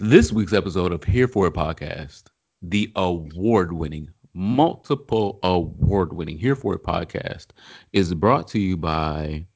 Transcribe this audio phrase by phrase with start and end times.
[0.00, 2.24] This week's episode of Here for It podcast,
[2.60, 7.46] the award winning, multiple award winning Here for It podcast,
[7.94, 9.46] is brought to you by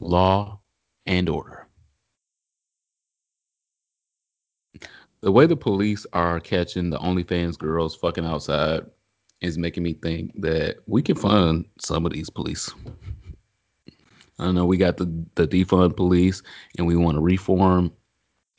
[0.00, 0.58] Law
[1.06, 1.68] and Order.
[5.20, 8.82] The way the police are catching the OnlyFans girls fucking outside
[9.40, 12.74] is making me think that we can fund some of these police.
[14.40, 15.06] I know we got the,
[15.36, 16.42] the defund police
[16.76, 17.92] and we want to reform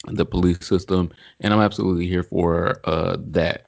[0.08, 3.68] the police system, and I'm absolutely here for uh, that.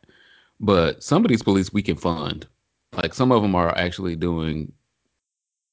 [0.60, 2.48] But some of these police we can fund.
[2.94, 4.72] Like some of them are actually doing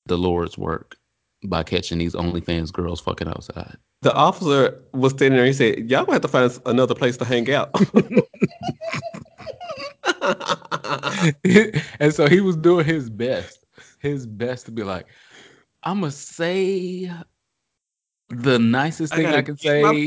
[0.07, 0.97] the Lord's work
[1.45, 3.77] by catching these OnlyFans girls fucking outside.
[4.03, 5.47] The officer was standing there.
[5.47, 7.71] He said, "Y'all gonna have to find another place to hang out."
[12.01, 13.65] and so he was doing his best,
[13.99, 15.07] his best to be like,
[15.83, 17.13] "I'm gonna say
[18.31, 20.07] the nicest thing I, I can say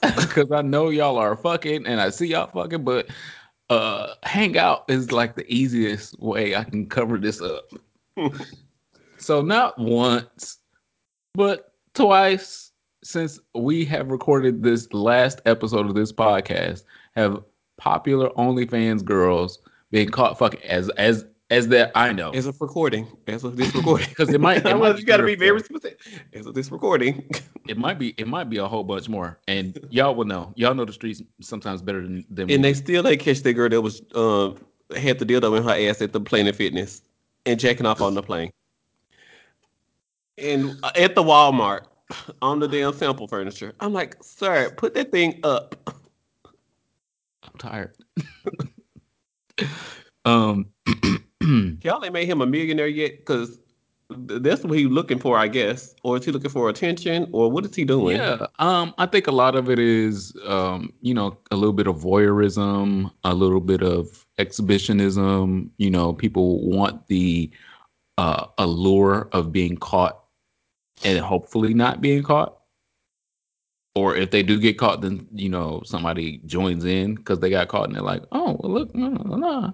[0.00, 3.08] because I know y'all are fucking and I see y'all fucking, but
[3.70, 7.64] uh hang out is like the easiest way I can cover this up.
[9.16, 10.58] so not once,
[11.32, 12.72] but twice
[13.02, 16.84] since we have recorded this last episode of this podcast
[17.16, 17.42] have
[17.78, 19.58] popular OnlyFans girls
[19.90, 22.30] been caught fucking as as as that I know.
[22.32, 23.06] As of recording.
[23.28, 24.08] As of this recording.
[24.14, 26.00] Because it might, it might you gotta be very specific.
[26.32, 27.28] As of this recording.
[27.68, 29.38] it might be it might be a whole bunch more.
[29.46, 30.52] And y'all will know.
[30.56, 33.68] Y'all know the streets sometimes better than, than And they still they catch the girl
[33.68, 34.52] that was uh
[34.96, 37.02] had the dildo in her ass at the Planet Fitness
[37.46, 38.50] and jacking off on the plane.
[40.36, 41.82] And uh, at the Walmart
[42.42, 43.74] on the damn sample furniture.
[43.78, 45.76] I'm like, sir, put that thing up.
[47.44, 47.94] I'm tired.
[50.24, 50.66] um
[51.82, 53.58] Y'all ain't made him a millionaire yet because
[54.10, 55.94] that's what he's looking for, I guess.
[56.02, 58.16] Or is he looking for attention, or what is he doing?
[58.16, 61.86] Yeah, um, I think a lot of it is, um, you know, a little bit
[61.86, 65.70] of voyeurism, a little bit of exhibitionism.
[65.78, 67.50] You know, people want the
[68.18, 70.20] uh, allure of being caught
[71.04, 72.58] and hopefully not being caught.
[73.96, 77.68] Or if they do get caught, then you know somebody joins in because they got
[77.68, 79.72] caught and they're like, "Oh, well, look, nah, nah.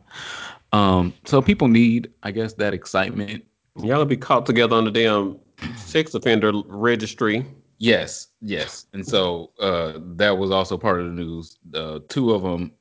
[0.73, 3.45] Um, so people need, I guess, that excitement.
[3.83, 5.39] Y'all be caught together on the damn
[5.77, 7.45] sex offender registry.
[7.79, 8.87] Yes, yes.
[8.93, 11.59] And so uh, that was also part of the news.
[11.75, 12.73] Uh, two of them,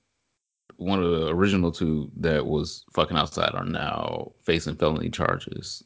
[0.75, 5.83] one of the original two that was fucking outside, are now facing felony charges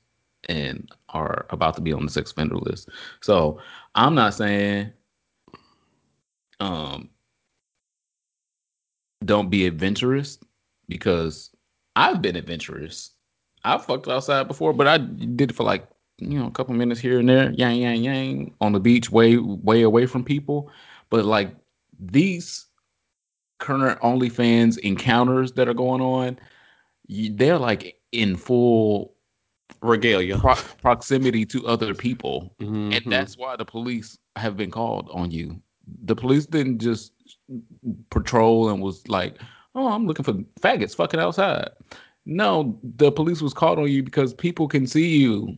[0.49, 2.89] and are about to be on the sex offender list.
[3.21, 3.59] So
[3.95, 4.91] I'm not saying
[6.59, 7.09] um
[9.25, 10.37] don't be adventurous
[10.87, 11.49] because
[11.95, 13.11] I've been adventurous.
[13.63, 15.87] I've fucked outside before, but I did it for like
[16.17, 19.37] you know a couple minutes here and there, yang yang yang on the beach, way
[19.37, 20.71] way away from people.
[21.09, 21.55] But like
[21.99, 22.65] these
[23.59, 26.39] current OnlyFans encounters that are going on,
[27.07, 29.13] they're like in full
[29.81, 32.91] regalia pro- proximity to other people, mm-hmm.
[32.93, 35.61] and that's why the police have been called on you.
[36.05, 37.11] The police didn't just
[38.09, 39.37] patrol and was like,
[39.75, 41.69] oh, I'm looking for faggots fucking outside.
[42.25, 45.57] No, the police was called on you because people can see you.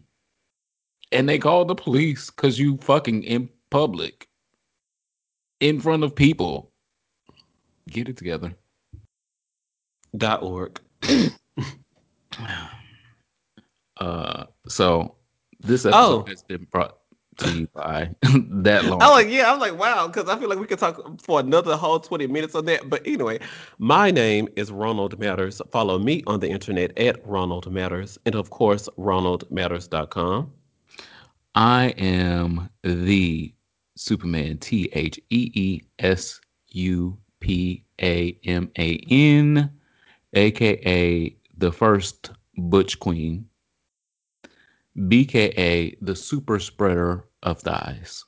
[1.11, 4.27] And they called the police because you fucking in public.
[5.59, 6.71] In front of people.
[7.89, 8.53] Get it together.
[10.17, 10.81] Dot org.
[13.97, 15.15] uh so
[15.61, 16.25] this episode oh.
[16.27, 16.97] has been brought
[17.37, 19.01] to you by that long.
[19.01, 21.75] I'm like, yeah, I'm like, wow, because I feel like we could talk for another
[21.75, 22.89] whole 20 minutes on that.
[22.89, 23.39] But anyway,
[23.77, 25.61] my name is Ronald Matters.
[25.71, 30.51] Follow me on the internet at Ronald Matters, and of course, RonaldMatters.com.
[31.55, 33.53] I am the
[33.95, 39.71] Superman, T H E E S U P A M A N,
[40.33, 43.47] aka the first Butch Queen
[44.97, 48.23] BKA the super spreader of thighs.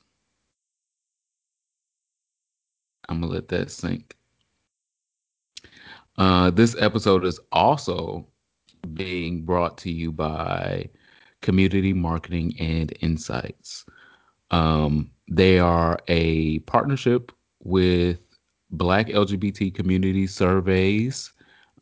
[3.08, 4.16] I'm gonna let that sink.
[6.18, 8.26] Uh, this episode is also
[8.94, 10.88] being brought to you by
[11.40, 13.86] Community Marketing and Insights.
[14.50, 17.32] Um, they are a partnership
[17.62, 18.20] with
[18.70, 21.32] Black LGBT Community Surveys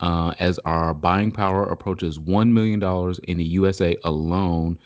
[0.00, 2.82] uh, as our buying power approaches $1 million
[3.25, 4.78] in the USA alone,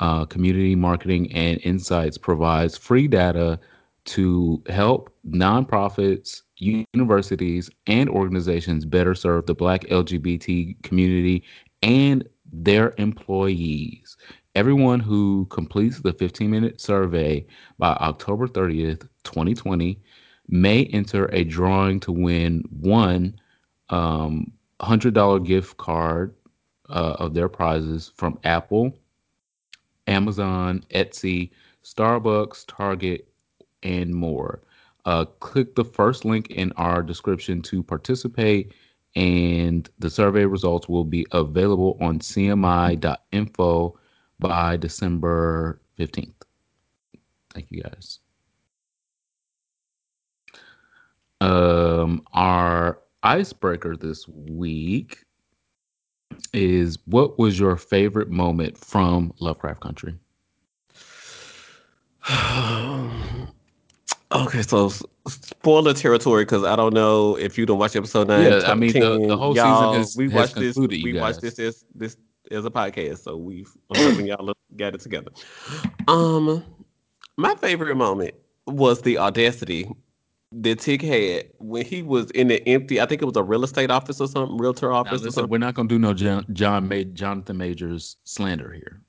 [0.00, 3.58] uh, Community Marketing and Insights provides free data
[4.04, 11.44] to help nonprofits, universities, and organizations better serve the Black LGBT community
[11.82, 14.16] and their employees.
[14.54, 17.46] Everyone who completes the 15 minute survey
[17.78, 19.98] by October 30th, 2020
[20.48, 23.34] may enter a drawing to win one
[23.92, 24.50] um,
[24.80, 26.34] $100 gift card
[26.88, 28.92] uh, of their prizes from Apple,
[30.08, 31.50] Amazon, Etsy,
[31.84, 33.28] Starbucks, Target,
[33.82, 34.62] and more.
[35.04, 38.72] Uh, click the first link in our description to participate,
[39.14, 43.98] and the survey results will be available on cmi.info
[44.38, 46.32] by December 15th.
[47.52, 48.20] Thank you guys.
[51.40, 55.24] Um, our icebreaker this week
[56.52, 60.14] is what was your favorite moment from Lovecraft Country?
[64.32, 64.92] okay, so
[65.28, 68.50] spoiler territory because I don't know if you don't watch episode nine.
[68.50, 70.76] Yeah, I mean the, the whole season has, we has watched this.
[70.76, 72.16] We watched this as this
[72.50, 75.30] as a podcast, so we've y'all got it together.
[76.06, 76.64] Um,
[77.36, 78.34] my favorite moment
[78.66, 79.90] was the audacity
[80.60, 83.00] that Tick had when he was in the empty.
[83.00, 85.32] I think it was a real estate office or something, realtor Now office or listen,
[85.32, 85.50] something.
[85.50, 89.00] we're not gonna do no John, John Ma- Jonathan Majors slander here.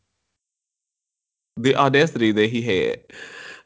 [1.57, 2.99] the audacity that he had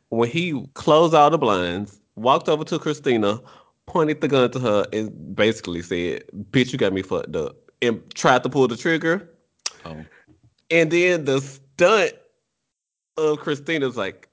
[0.10, 3.40] when he closed all the blinds, walked over to Christina,
[3.86, 8.02] pointed the gun to her, and basically said, "Bitch, you got me fucked up," and
[8.14, 9.30] tried to pull the trigger.
[9.86, 10.04] Oh,
[10.70, 12.14] And then the stunt
[13.18, 14.27] of Christina's like,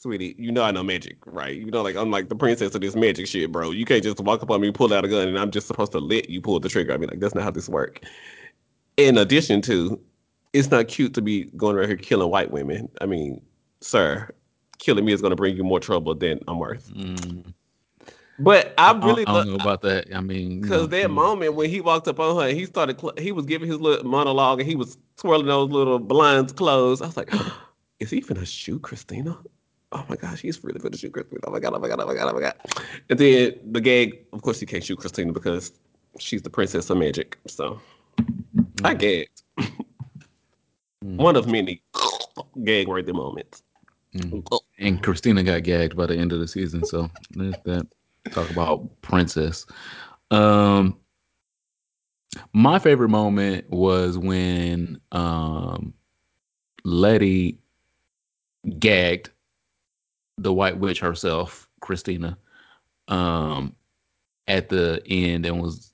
[0.00, 1.56] "Sweetie, you know I know magic, right?
[1.56, 3.70] You know, like I'm like the princess of this magic shit, bro.
[3.72, 5.92] You can't just walk up on me, pull out a gun, and I'm just supposed
[5.92, 6.92] to let you pull the trigger.
[6.94, 8.02] I mean, like that's not how this works."
[8.98, 10.00] In addition to,
[10.52, 12.88] it's not cute to be going around here killing white women.
[13.00, 13.42] I mean,
[13.80, 14.30] sir,
[14.78, 16.92] killing me is going to bring you more trouble than I'm worth.
[16.94, 17.54] mm,
[18.38, 20.14] But I, I really I don't know about that.
[20.14, 23.00] I mean, because that mm, moment when he walked up on her, and he started.
[23.00, 27.02] Cl- he was giving his little monologue, and he was twirling those little blinds closed.
[27.02, 27.32] I was like,
[28.00, 29.38] "Is he finna shoot Christina?"
[29.94, 31.40] Oh my gosh, he's really finna shoot Christina.
[31.46, 32.54] Oh my god, oh my god, oh my god, oh my god.
[33.08, 35.72] And then the gag, of course, he can't shoot Christina because
[36.18, 37.38] she's the princess of magic.
[37.46, 37.80] So
[38.82, 39.42] I gagged.
[41.04, 41.16] Mm.
[41.16, 41.80] One of many
[42.64, 43.62] gag worthy moments.
[44.16, 44.44] mm.
[44.78, 46.84] and Christina got gagged by the end of the season.
[46.84, 47.86] So there's that.
[48.32, 49.66] Talk about princess.
[50.30, 50.98] Um,
[52.52, 55.92] my favorite moment was when um
[56.84, 57.58] Leti
[58.78, 59.30] gagged
[60.38, 62.36] the White Witch herself, Christina,
[63.08, 63.74] um,
[64.48, 65.92] at the end and was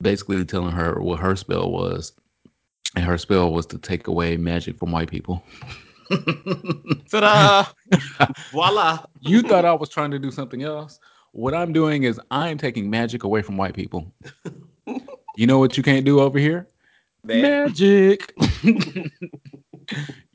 [0.00, 2.12] basically telling her what her spell was.
[2.96, 5.42] And her spell was to take away magic from white people.
[7.10, 7.64] Ta-da!
[8.52, 9.04] Voila!
[9.20, 11.00] you thought I was trying to do something else.
[11.32, 14.12] What I'm doing is I'm taking magic away from white people.
[15.36, 16.68] You know what you can't do over here?
[17.24, 18.32] That- Magic.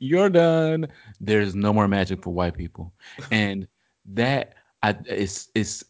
[0.00, 0.88] You're done.
[1.20, 2.92] There's no more magic for white people.
[3.30, 3.68] And
[4.06, 5.84] that I it's it's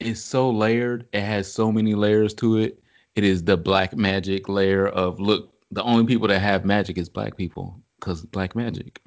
[0.00, 1.06] it's so layered.
[1.12, 2.82] It has so many layers to it.
[3.14, 7.08] It is the black magic layer of look, the only people that have magic is
[7.10, 9.00] black people because black magic.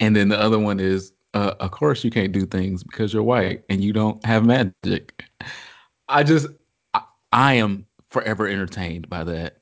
[0.00, 3.22] And then the other one is, uh, of course, you can't do things because you're
[3.22, 5.24] white and you don't have magic.
[6.08, 6.48] I just,
[6.94, 7.02] I,
[7.32, 9.57] I am forever entertained by that.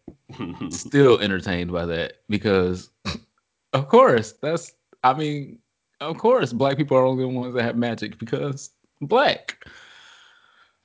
[0.70, 2.90] Still entertained by that because,
[3.72, 4.74] of course, that's,
[5.04, 5.58] I mean,
[6.00, 8.70] of course, black people are only the ones that have magic because
[9.00, 9.64] black.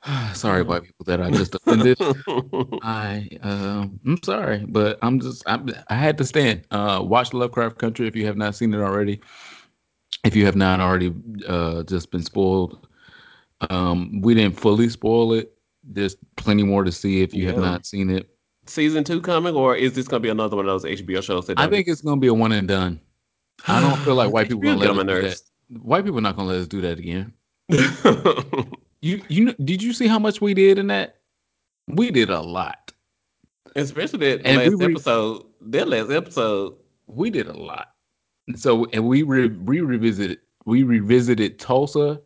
[0.33, 1.97] sorry, white people that I just offended.
[2.81, 6.65] I um I'm sorry, but I'm just I'm, I had to stand.
[6.71, 9.21] Uh, watch Lovecraft Country if you have not seen it already.
[10.23, 11.13] If you have not already
[11.47, 12.87] uh just been spoiled,
[13.69, 15.53] um, we didn't fully spoil it.
[15.83, 18.29] There's plenty more to see if you have not seen it.
[18.67, 21.59] Season two coming, or is this gonna be another one of those HBO shows that
[21.59, 22.99] I think it's gonna be a one and done.
[23.67, 25.81] I don't feel like white people gonna let us do that.
[25.83, 27.33] White people not gonna let us do that again.
[29.03, 31.15] You you kn- did you see how much we did in that?
[31.87, 32.91] We did a lot.
[33.75, 35.45] Especially that And we last re- episode.
[35.61, 36.75] That last episode.
[37.07, 37.87] we did a lot.
[38.55, 42.21] So and we re, we revisited we revisited Tulsa.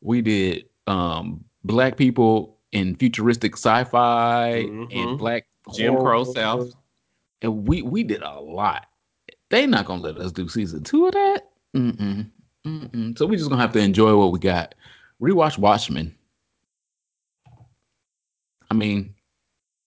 [0.00, 4.88] We did um black people in futuristic sci-fi Mhm.
[4.96, 6.20] and black Jim Crow.
[6.20, 6.32] Oh.
[6.32, 6.74] South.
[7.42, 8.86] And we we did a lot.
[9.50, 11.50] They not gonna let us do season two of that.
[11.76, 12.30] Mm-mm.
[12.66, 13.16] Mm-mm.
[13.18, 14.74] So we just gonna have to enjoy what we got.
[15.22, 16.14] Rewatch Watchmen.
[18.70, 19.14] I mean,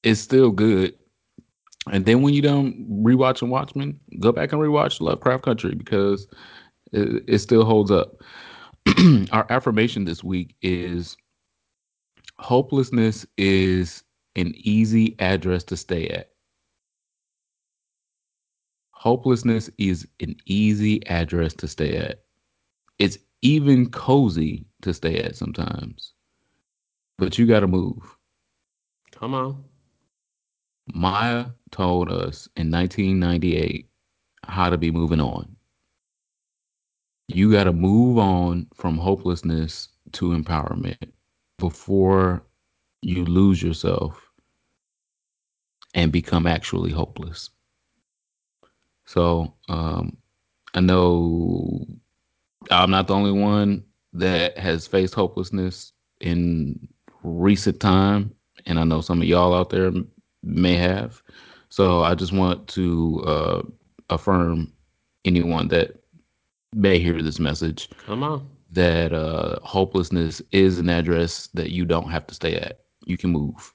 [0.04, 0.96] it's still good.
[1.92, 6.28] And then when you done rewatching Watchmen, go back and rewatch Lovecraft Country because
[6.92, 8.22] it, it still holds up.
[9.32, 11.18] Our affirmation this week is
[12.40, 14.04] hopelessness is
[14.36, 16.32] an easy address to stay at.
[18.92, 22.24] Hopelessness is an easy address to stay at.
[23.00, 26.14] It's even cozy to stay at sometimes.
[27.18, 28.18] But you got to move.
[29.12, 29.64] Come on.
[30.94, 33.90] Maya told us in 1998
[34.46, 35.56] how to be moving on.
[37.28, 41.12] You got to move on from hopelessness to empowerment
[41.58, 42.44] before
[43.02, 44.22] you lose yourself
[45.94, 47.50] and become actually hopeless.
[49.06, 50.18] So um,
[50.74, 51.86] I know
[52.70, 56.88] I'm not the only one that has faced hopelessness in
[57.24, 58.34] recent time,
[58.66, 59.92] and I know some of y'all out there
[60.44, 61.22] may have.
[61.70, 63.62] So I just want to uh,
[64.10, 64.72] affirm
[65.26, 66.02] anyone that
[66.74, 68.48] may hear this message Come on.
[68.72, 72.80] that uh, hopelessness is an address that you don't have to stay at.
[73.06, 73.74] You can move.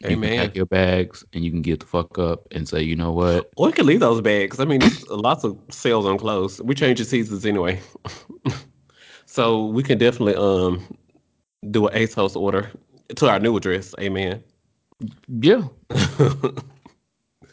[0.00, 2.94] You can pack your bags and you can get the fuck up and say, you
[2.94, 3.50] know what?
[3.56, 4.60] Or we can leave those bags.
[4.60, 6.62] I mean, there's lots of sales on clothes.
[6.62, 7.80] We change the seasons anyway.
[9.26, 10.86] so we can definitely um
[11.70, 12.70] do an ASOS order
[13.16, 13.94] to our new address.
[14.00, 14.42] Amen.
[15.28, 15.62] Yeah.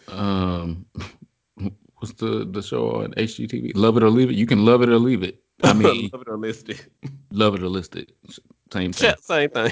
[0.08, 0.86] Um,
[1.96, 3.72] what's the the show on HGTV?
[3.76, 4.36] Love it or leave it.
[4.36, 5.42] You can love it or leave it.
[5.64, 6.86] I mean, Love it or list it.
[7.32, 8.12] love it or list it.
[8.72, 9.10] Same thing.
[9.10, 9.72] Shit, Same thing.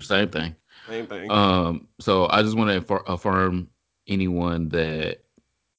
[0.00, 0.54] Same thing.
[0.88, 1.30] Same thing.
[1.30, 3.68] Um, so I just want to affir- affirm
[4.06, 5.20] anyone that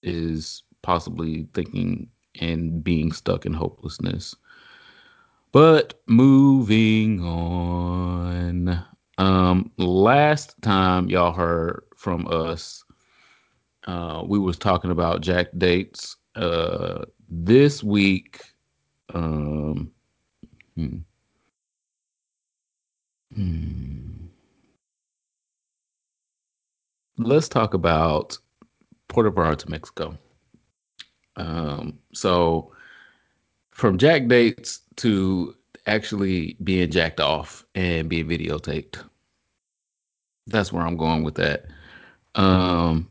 [0.01, 2.10] is possibly thinking
[2.41, 4.36] and being stuck in hopelessness.
[5.51, 8.84] But moving on.
[9.17, 12.84] Um, last time y'all heard from us,
[13.86, 16.17] uh, we was talking about Jack dates.
[16.36, 18.41] Uh, this week,
[19.13, 19.91] um,
[20.75, 20.98] hmm,
[23.35, 24.25] hmm.
[27.17, 28.37] let's talk about
[29.07, 30.17] Puerto Vallarta, Mexico.
[31.35, 32.71] Um, so
[33.71, 35.55] from Jack dates to
[35.87, 39.03] actually being jacked off and being videotaped.
[40.47, 41.65] That's where I'm going with that.
[42.35, 43.09] Um,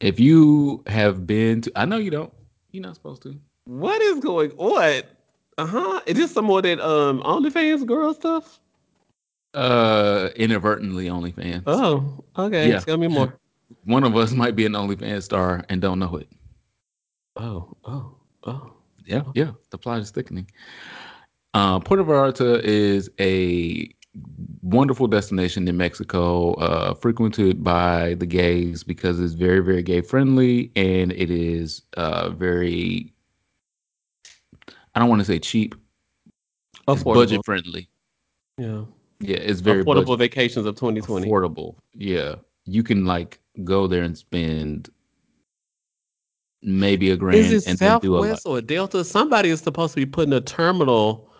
[0.00, 2.32] if you have been to, I know you don't.
[2.72, 3.38] You're not supposed to.
[3.64, 5.02] what is going on?
[5.56, 6.00] Uh huh.
[6.06, 8.60] Is this some more that um OnlyFans girl stuff?
[9.54, 11.62] Uh, inadvertently OnlyFans.
[11.66, 12.68] Oh, okay.
[12.68, 12.80] Yeah.
[12.80, 13.38] Tell me more.
[13.84, 16.28] One of us might be an OnlyFans star and don't know it.
[17.36, 18.72] Oh, oh, oh.
[19.06, 19.52] Yeah, yeah.
[19.70, 20.50] The plot is thickening.
[21.52, 23.88] Uh, Puerto Vallarta is a
[24.62, 30.70] wonderful destination in Mexico, uh, frequented by the gays because it's very, very gay friendly
[30.76, 33.12] and it is uh, very,
[34.94, 35.74] I don't want to say cheap,
[36.88, 37.14] Affordable.
[37.14, 37.88] budget friendly.
[38.58, 38.84] Yeah.
[39.20, 41.26] Yeah, it's very Affordable budget vacations of 2020.
[41.28, 41.76] affordable.
[41.94, 44.90] Yeah, you can like go there and spend
[46.62, 48.22] maybe a grand Is it and then do a lot.
[48.24, 49.04] Southwest or Delta?
[49.04, 51.30] Somebody is supposed to be putting a terminal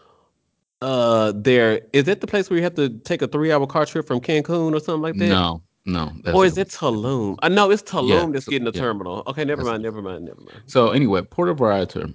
[0.83, 1.81] uh there.
[1.93, 4.21] Is that the place where you have to take a three hour car trip from
[4.21, 5.29] Cancun or something like that?
[5.29, 6.13] No, no.
[6.23, 7.37] that's Or is it Tulum?
[7.43, 8.81] I know it's Tulum that's so- getting the yeah.
[8.83, 9.23] terminal.
[9.27, 10.63] Okay, never That's- mind, never mind, never mind.
[10.67, 12.13] So anyway, Puerto Vallarta,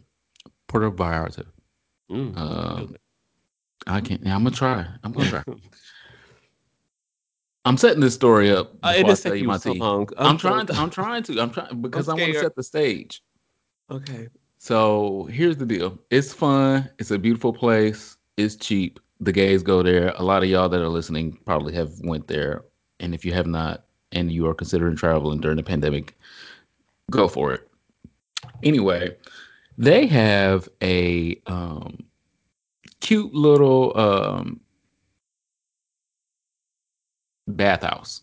[0.68, 1.46] Puerto Vallarta.
[2.12, 2.38] Mm.
[2.38, 2.96] Um,
[3.88, 4.22] I can't.
[4.24, 4.86] Yeah, I'm gonna try.
[5.04, 5.44] I'm gonna try.
[7.66, 9.80] I'm setting this story up Uh, it I didn't tell you my so tea.
[9.80, 10.10] long.
[10.18, 10.74] I'm, so- trying to.
[10.74, 11.40] I'm trying to.
[11.42, 13.22] I'm trying because I want to set the stage.
[13.92, 14.28] Okay.
[14.58, 15.98] So here's the deal.
[16.10, 16.90] It's fun.
[17.00, 18.18] It's a beautiful place.
[18.38, 19.00] It's cheap.
[19.22, 20.14] The gays go there.
[20.16, 22.64] A lot of y'all that are listening probably have went there.
[23.00, 26.18] And if you have not, and you are considering traveling during the pandemic,
[27.12, 27.68] go for it.
[28.64, 29.16] Anyway,
[29.78, 32.04] they have a um,
[33.10, 34.60] cute little um,
[37.48, 38.22] bathhouse,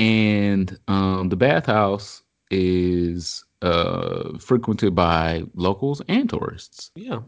[0.00, 6.90] and um, the bathhouse is uh, frequented by locals and tourists.
[6.96, 7.20] Yeah.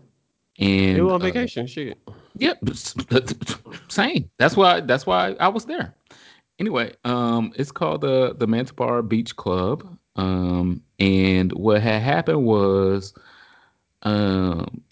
[0.59, 1.69] And They were on uh, vacation.
[1.69, 1.99] Shit.
[2.38, 2.62] Yep,
[3.88, 4.29] same.
[4.38, 4.81] That's why.
[4.81, 5.95] That's why I was there.
[6.59, 9.87] Anyway, um, it's called the the Mantabar Beach Club.
[10.17, 13.14] Um, and what had happened was,
[14.03, 14.83] um,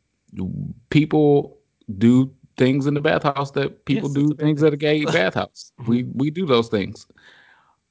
[0.91, 1.59] people
[1.99, 5.73] do things in the bathhouse that people Yes, do things at a gay bathhouse.
[5.87, 7.07] we we do those things.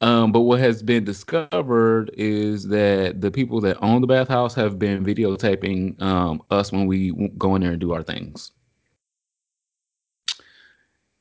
[0.01, 4.79] Um, but what has been discovered is that the people that own the bathhouse have
[4.79, 8.51] been videotaping um, us when we go in there and do our things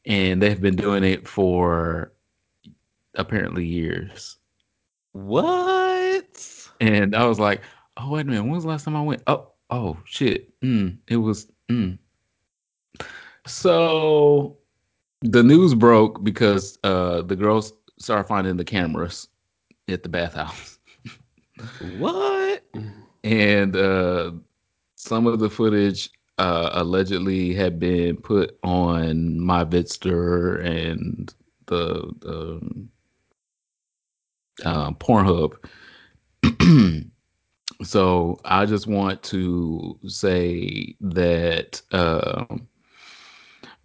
[0.06, 2.12] and they've been doing it for
[3.14, 4.36] apparently years.
[5.12, 6.68] What?
[6.80, 7.62] And I was like,
[7.96, 9.22] "Oh wait a minute, when was the last time I went?
[9.26, 11.98] Oh, oh shit, mm, it was." Mm.
[13.46, 14.58] So
[15.22, 19.28] the news broke because uh, the girls started finding the cameras
[19.88, 20.78] at the bathhouse,
[21.78, 22.64] What?
[23.24, 24.32] and uh,
[24.96, 31.32] some of the footage uh, allegedly had been put on my Vidster and
[31.66, 32.88] the the
[34.64, 35.54] uh, Pornhub.
[37.82, 42.66] so I just want to say that um,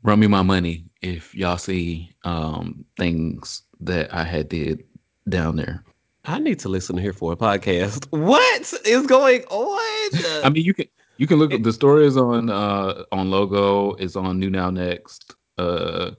[0.04, 4.84] run me my money if y'all see um, things that I had did
[5.30, 5.84] down there.
[6.26, 8.08] I need to listen here for a podcast.
[8.26, 10.44] What is going on?
[10.44, 10.88] I mean, you can
[11.18, 14.70] you can look at the story is on uh on logo is on New Now
[14.70, 15.36] Next.
[15.58, 16.12] Uh,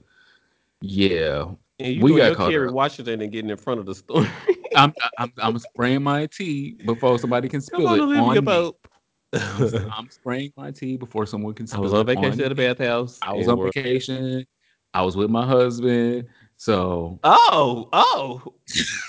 [0.81, 1.45] yeah,
[1.79, 2.71] we got caught Kerry.
[2.71, 4.29] Washington and getting in front of the story.
[4.77, 8.41] I'm I'm I'm spraying my tea before somebody can Come spill on, it on me.
[8.41, 8.87] Pope.
[9.33, 11.81] I'm, I'm spraying my tea before someone can spill it.
[11.81, 12.67] I was on vacation at the me.
[12.67, 13.19] bathhouse.
[13.21, 14.45] I was on we're- vacation.
[14.93, 16.27] I was with my husband.
[16.55, 18.41] So Oh, oh,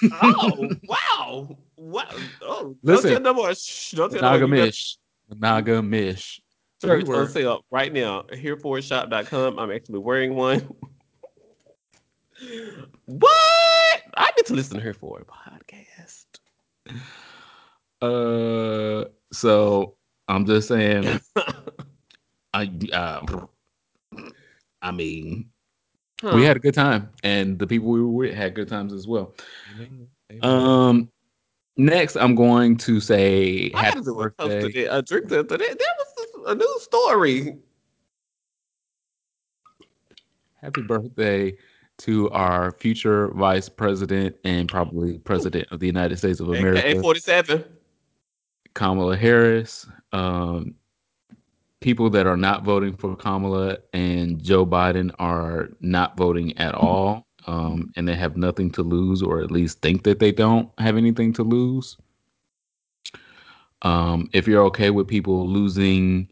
[0.22, 1.56] oh, wow.
[1.76, 2.08] Wow.
[2.42, 3.54] Oh, Listen, don't tell no more.
[3.54, 4.58] Shh, don't tell no more.
[4.58, 4.96] You better- Nagamish.
[5.34, 6.40] Nagamish.
[6.82, 8.22] Shirts We were- on sale right now.
[8.32, 9.58] Hereforshop.com.
[9.58, 10.68] I'm actually wearing one.
[13.08, 14.02] what?
[14.18, 16.26] I need to listen to her for a podcast.
[18.02, 19.94] Uh, so
[20.28, 21.20] I'm just saying.
[22.54, 23.46] I uh,
[24.82, 25.50] I mean,
[26.22, 29.06] we had a good time, and the people we were with had good times as
[29.06, 29.34] well.
[30.42, 31.10] Um,
[31.78, 34.84] next I'm going to say I happy gotta do a toast to birthday.
[34.84, 35.48] A drink to that.
[35.48, 35.60] That
[36.16, 37.56] was a new story.
[40.60, 41.56] Happy birthday
[41.98, 47.64] to our future vice president and probably president of the United States of America, 47.
[48.74, 49.86] Kamala Harris.
[50.12, 50.74] Um,
[51.80, 57.26] people that are not voting for Kamala and Joe Biden are not voting at all,
[57.46, 60.96] um, and they have nothing to lose, or at least think that they don't have
[60.96, 61.96] anything to lose.
[63.82, 66.28] Um, if you're okay with people losing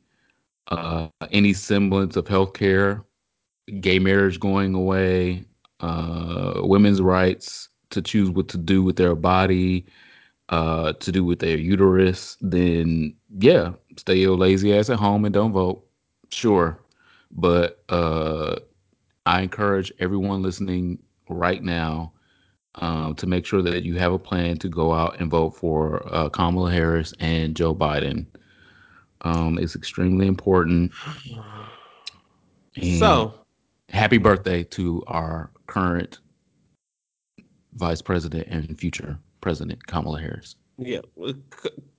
[0.68, 3.04] uh, any semblance of health care,
[3.80, 5.44] gay marriage going away,
[5.80, 9.86] uh, women's rights to choose what to do with their body,
[10.48, 15.34] uh, to do with their uterus, then yeah, stay your lazy ass at home and
[15.34, 15.84] don't vote.
[16.30, 16.80] Sure.
[17.30, 18.56] But uh,
[19.26, 22.12] I encourage everyone listening right now
[22.76, 26.02] um, to make sure that you have a plan to go out and vote for
[26.14, 28.26] uh, Kamala Harris and Joe Biden.
[29.22, 30.92] Um, it's extremely important.
[32.76, 33.34] And So,
[33.88, 36.18] happy birthday to our current
[37.74, 40.56] vice president and future president, Kamala Harris.
[40.78, 41.00] yeah,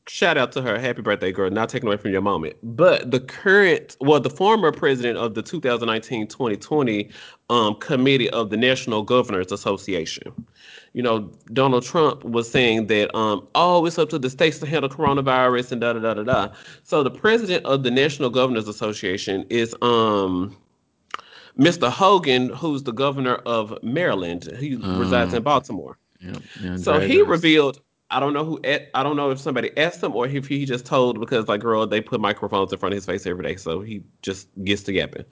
[0.09, 0.79] shout out to her.
[0.79, 1.49] Happy birthday, girl.
[1.49, 2.55] Not taking away from your moment.
[2.63, 7.09] But the current, well, the former president of the 2019 2020
[7.49, 10.33] um, committee of the National Governors Association.
[10.93, 14.65] You know, Donald Trump was saying that, um, oh, it's up to the states to
[14.65, 16.53] handle coronavirus and da da da da da.
[16.83, 20.55] So the president of the National Governors Association is um,
[21.57, 21.89] Mr.
[21.89, 24.49] Hogan, who's the governor of Maryland.
[24.59, 25.97] He resides in Um, Baltimore.
[26.21, 26.37] Yep.
[26.63, 27.27] yeah, So he us.
[27.27, 27.81] revealed.
[28.09, 28.61] I don't know who.
[28.93, 31.85] I don't know if somebody asked him or if he just told because like girl,
[31.85, 34.93] they put microphones in front of his face every day, so he just gets to
[34.93, 35.25] yapping.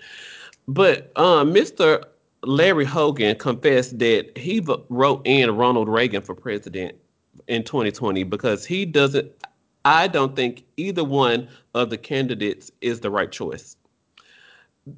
[0.67, 2.03] But um, Mr.
[2.43, 6.95] Larry Hogan confessed that he v- wrote in Ronald Reagan for president
[7.47, 9.31] in 2020 because he doesn't.
[9.85, 13.77] I don't think either one of the candidates is the right choice.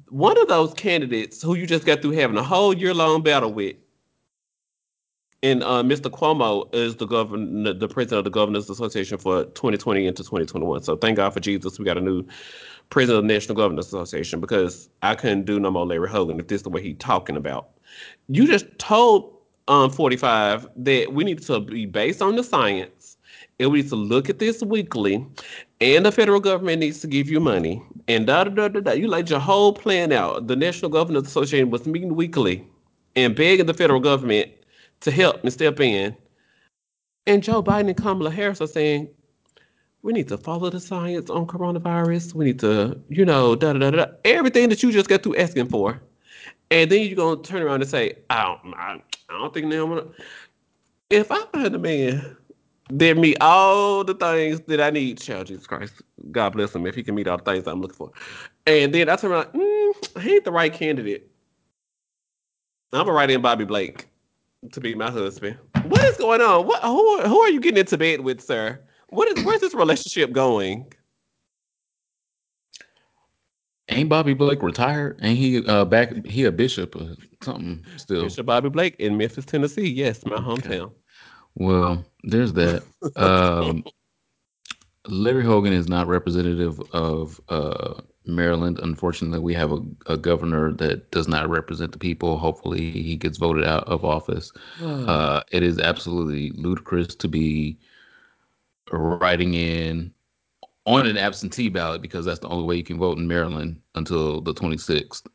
[0.08, 3.52] One of those candidates who you just got through having a whole year long battle
[3.52, 3.76] with
[5.42, 6.10] and uh, Mr.
[6.10, 10.82] Cuomo is the governor, the president of the Governors Association for 2020 into 2021.
[10.82, 12.24] So thank God for Jesus, we got a new
[12.90, 16.48] president of the National Governors Association because I couldn't do no more Larry Hogan if
[16.48, 17.70] this is the way he talking about.
[18.28, 19.34] You just told
[19.68, 23.16] um 45 that we need to be based on the science
[23.60, 25.24] and we need to look at this weekly
[25.80, 28.92] and the federal government needs to give you money and da da da da da.
[28.92, 30.46] You laid your whole plan out.
[30.46, 32.66] The National Governors Association was meeting weekly
[33.14, 34.50] and begging the federal government
[35.00, 36.16] to help and step in.
[37.26, 39.08] And Joe Biden and Kamala Harris are saying,
[40.02, 42.32] we need to follow the science on coronavirus.
[42.32, 44.06] We need to, you know, da da da da.
[44.24, 46.00] Everything that you just got through asking for.
[46.70, 49.70] And then you're going to turn around and say, I don't, I, I don't think
[49.70, 50.10] they're going to.
[51.10, 52.37] If I find a man
[52.90, 55.94] that meet all the things that I need, child Jesus Christ,
[56.30, 58.10] God bless him if he can meet all the things I'm looking for.
[58.66, 61.30] And then I turn around, mm, he ain't the right candidate.
[62.92, 64.08] I'm to write in Bobby Blake
[64.72, 65.58] to be my husband.
[65.82, 66.66] What is going on?
[66.66, 68.80] What who who are you getting into bed with, sir?
[69.10, 70.90] What is where's this relationship going?
[73.90, 75.18] Ain't Bobby Blake retired?
[75.22, 76.24] Ain't he uh back?
[76.26, 78.22] He a bishop or something still?
[78.24, 79.88] Bishop Bobby Blake in Memphis, Tennessee.
[79.88, 80.46] Yes, my Okay.
[80.46, 80.92] hometown.
[81.58, 82.84] Well, there's that.
[83.16, 83.84] Um,
[85.08, 87.94] Larry Hogan is not representative of uh,
[88.26, 88.78] Maryland.
[88.80, 92.38] Unfortunately, we have a, a governor that does not represent the people.
[92.38, 94.52] Hopefully, he gets voted out of office.
[94.80, 97.76] Uh, it is absolutely ludicrous to be
[98.92, 100.12] writing in
[100.86, 104.40] on an absentee ballot because that's the only way you can vote in Maryland until
[104.40, 105.26] the 26th.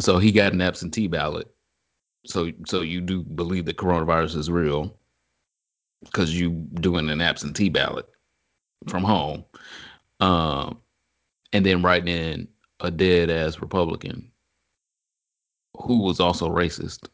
[0.00, 1.48] So he got an absentee ballot.
[2.26, 4.98] So so you do believe that coronavirus is real
[6.04, 8.08] because you doing an absentee ballot
[8.88, 9.44] from home.
[10.20, 10.78] Um,
[11.52, 12.48] and then writing in
[12.80, 14.30] a dead ass Republican
[15.76, 17.08] who was also racist.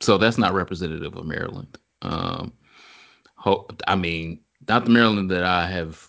[0.00, 1.78] So that's not representative of Maryland.
[2.02, 2.52] Um,
[3.36, 6.08] hope, I mean, not the Maryland that I have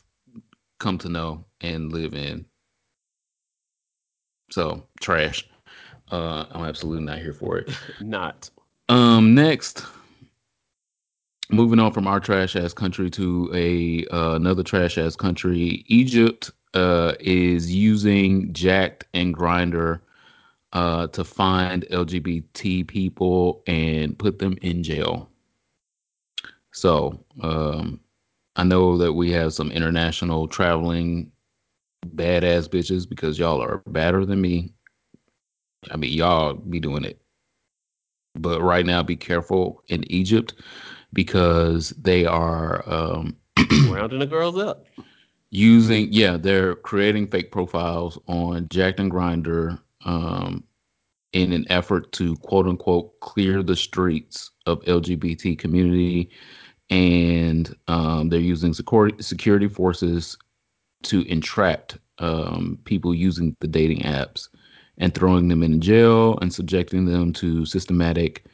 [0.80, 2.46] come to know and live in.
[4.52, 5.48] So trash.
[6.12, 7.72] Uh, I'm absolutely not here for it.
[8.00, 8.50] Not.
[8.90, 9.84] Um, next,
[11.50, 16.52] moving on from our trash ass country to a uh, another trash ass country, Egypt
[16.74, 20.00] uh, is using Jack'd and Grindr
[20.74, 25.30] uh, to find LGBT people and put them in jail.
[26.72, 28.00] So um,
[28.58, 31.32] I know that we have some international traveling
[32.06, 34.74] badass bitches because y'all are badder than me.
[35.92, 37.22] I mean, y'all be doing it.
[38.36, 40.56] But right now, be careful in Egypt
[41.16, 43.36] because they are um,
[43.90, 44.86] Rounding the girls up.
[45.50, 50.64] using, yeah, they're creating fake profiles on Jack and Grindr um,
[51.34, 56.30] in an effort to quote unquote clear the streets of LGBT community.
[56.92, 60.38] And um, they're using security, security forces
[61.04, 64.50] to entrap um, people using the dating apps
[64.98, 68.46] and throwing them in jail and subjecting them to systematic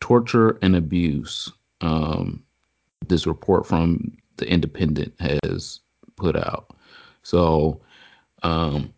[0.00, 1.50] torture and abuse.
[1.82, 2.42] Um,
[3.08, 5.80] this report from the Independent has
[6.16, 6.76] put out.
[7.22, 7.80] So
[8.42, 8.92] um,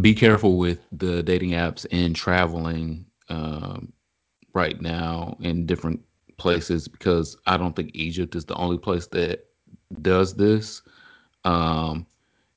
[0.00, 3.92] be careful with the dating apps and traveling um,
[4.54, 6.00] right now in different
[6.36, 9.46] places because I don't think Egypt is the only place that
[10.00, 10.82] does this.
[11.44, 12.06] Um,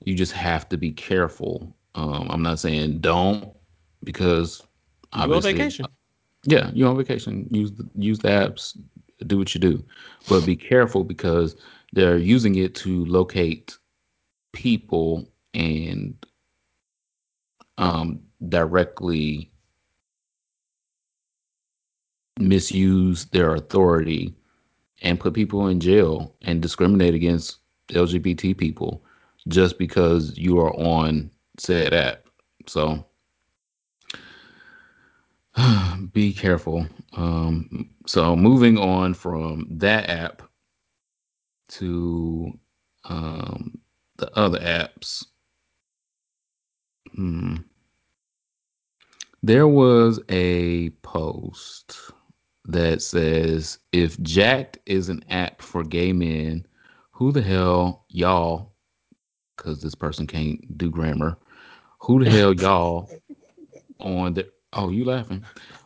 [0.04, 1.75] you just have to be careful.
[1.95, 3.54] Um, I'm not saying don't
[4.04, 4.63] because
[5.13, 5.86] obviously, vacation.
[6.45, 7.47] Yeah, you're on vacation.
[7.51, 8.77] Use the, use the apps,
[9.27, 9.84] do what you do,
[10.29, 11.55] but be careful because
[11.93, 13.77] they're using it to locate
[14.53, 16.15] people and
[17.77, 19.51] um, directly
[22.39, 24.34] misuse their authority
[25.01, 29.03] and put people in jail and discriminate against LGBT people
[29.47, 32.25] just because you are on said app.
[32.67, 33.05] So
[36.13, 36.86] be careful.
[37.15, 40.41] Um, so moving on from that app
[41.70, 42.52] to
[43.06, 43.78] um,
[44.18, 45.26] the other apps.
[47.13, 47.58] Hmm.
[49.44, 52.12] There was a post
[52.65, 56.65] that says if Jack'd is an app for gay men,
[57.12, 58.74] who the hell y'all,
[59.56, 61.38] because this person can't do grammar,
[62.00, 63.10] who the hell y'all
[64.00, 65.44] on the oh you laughing?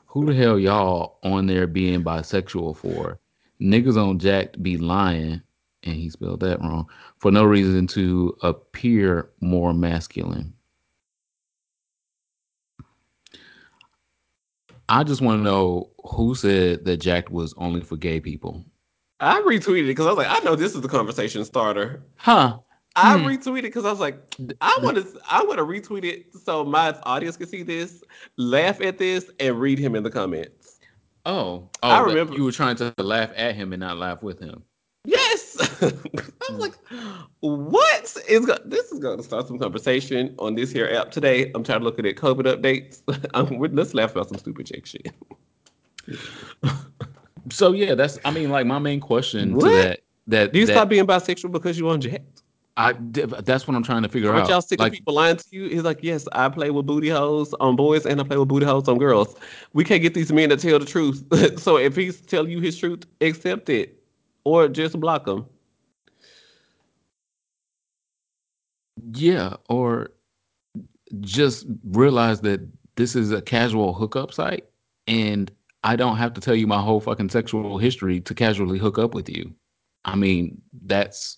[0.07, 3.19] Who the hell y'all on there being bisexual for?
[3.61, 5.41] Niggas on Jack'd be lying,
[5.83, 10.53] and he spelled that wrong, for no reason to appear more masculine.
[14.87, 18.65] I just want to know who said that Jack'd was only for gay people.
[19.19, 22.01] I retweeted it because I was like, I know this is the conversation starter.
[22.15, 22.59] Huh.
[23.01, 23.25] I Hmm.
[23.25, 26.93] retweeted because I was like, I want to, I want to retweet it so my
[27.03, 28.03] audience can see this,
[28.37, 30.79] laugh at this, and read him in the comments.
[31.25, 34.21] Oh, I oh, that remember- you were trying to laugh at him and not laugh
[34.21, 34.63] with him.
[35.05, 36.73] Yes, I was like,
[37.39, 41.51] what is go- this is going to start some conversation on this here app today?
[41.55, 43.01] I'm trying to look at it, COVID updates.
[43.33, 45.07] I'm, let's laugh about some stupid chick shit.
[47.51, 49.63] So yeah, that's I mean like my main question What?
[49.63, 52.21] to that that Do you that stop being bisexual because you on Jack?
[52.79, 54.49] I that's what I'm trying to figure Aren't out.
[54.49, 55.67] y'all sick like of people lying to you?
[55.67, 58.65] He's like, yes, I play with booty holes on boys and I play with booty
[58.65, 59.35] holes on girls.
[59.73, 61.25] We can't get these men to tell the truth.
[61.59, 64.01] so if he's telling you his truth, accept it
[64.45, 65.45] or just block him.
[69.13, 70.11] yeah, or
[71.21, 72.61] just realize that
[72.95, 74.65] this is a casual hookup site
[75.07, 75.51] and
[75.83, 79.13] I don't have to tell you my whole fucking sexual history to casually hook up
[79.13, 79.53] with you.
[80.05, 81.37] I mean, that's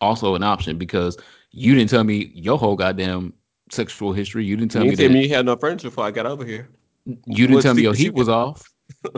[0.00, 1.16] also an option because
[1.50, 3.32] you didn't tell me your whole goddamn
[3.70, 4.44] sexual history.
[4.44, 6.26] You didn't tell you me tell that me you had no furniture before I got
[6.26, 6.68] over here.
[7.04, 8.68] you didn't what tell me your heat was off.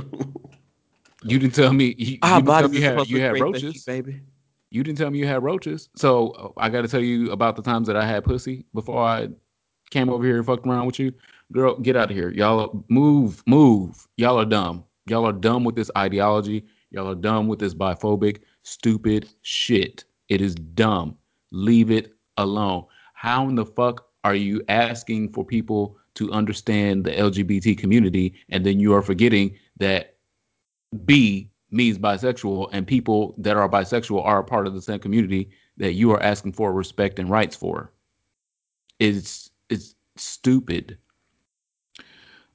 [1.22, 3.52] You didn't tell me you, you Our didn't tell me you had, you had create
[3.52, 3.84] the heat, roaches.
[3.84, 4.20] baby.
[4.70, 5.88] You didn't tell me you had roaches.
[5.96, 9.28] So I got to tell you about the times that I had pussy before I
[9.90, 11.12] came over here and fucked around with you.
[11.52, 12.30] Girl, get out of here.
[12.30, 14.06] Y'all move, move.
[14.16, 14.84] Y'all are dumb.
[15.06, 16.64] Y'all are dumb with this ideology.
[16.90, 20.04] Y'all are dumb with this biphobic, stupid shit.
[20.30, 21.18] It is dumb.
[21.50, 22.86] Leave it alone.
[23.12, 28.64] How in the fuck are you asking for people to understand the LGBT community and
[28.64, 30.16] then you are forgetting that
[31.04, 35.50] B means bisexual and people that are bisexual are a part of the same community
[35.76, 37.92] that you are asking for respect and rights for?
[38.98, 40.98] It's it's stupid.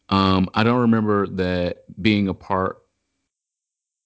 [0.09, 2.83] Um, I don't remember that being a part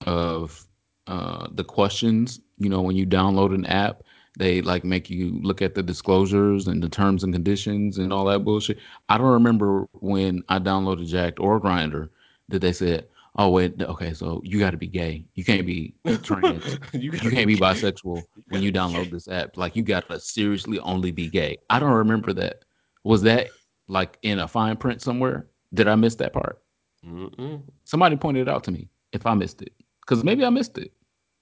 [0.05, 0.65] of
[1.09, 2.39] uh, the questions.
[2.59, 4.03] You know, when you download an app,
[4.37, 8.25] they like make you look at the disclosures and the terms and conditions and all
[8.25, 8.77] that bullshit.
[9.09, 12.09] I don't remember when I downloaded Jack'd or Grindr
[12.49, 15.25] that they said, "Oh wait, okay, so you got to be gay.
[15.33, 16.77] You can't be trans.
[16.93, 19.57] you, you can't be bisexual when you download this app.
[19.57, 22.65] Like you got to seriously only be gay." I don't remember that.
[23.03, 23.49] Was that
[23.87, 25.47] like in a fine print somewhere?
[25.73, 26.61] Did I miss that part?
[27.03, 27.63] Mm-mm.
[27.83, 30.91] Somebody pointed it out to me if I missed it, because maybe I missed it.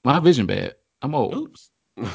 [0.07, 0.73] My vision bad.
[1.01, 1.35] I'm old.
[1.35, 1.69] Oops.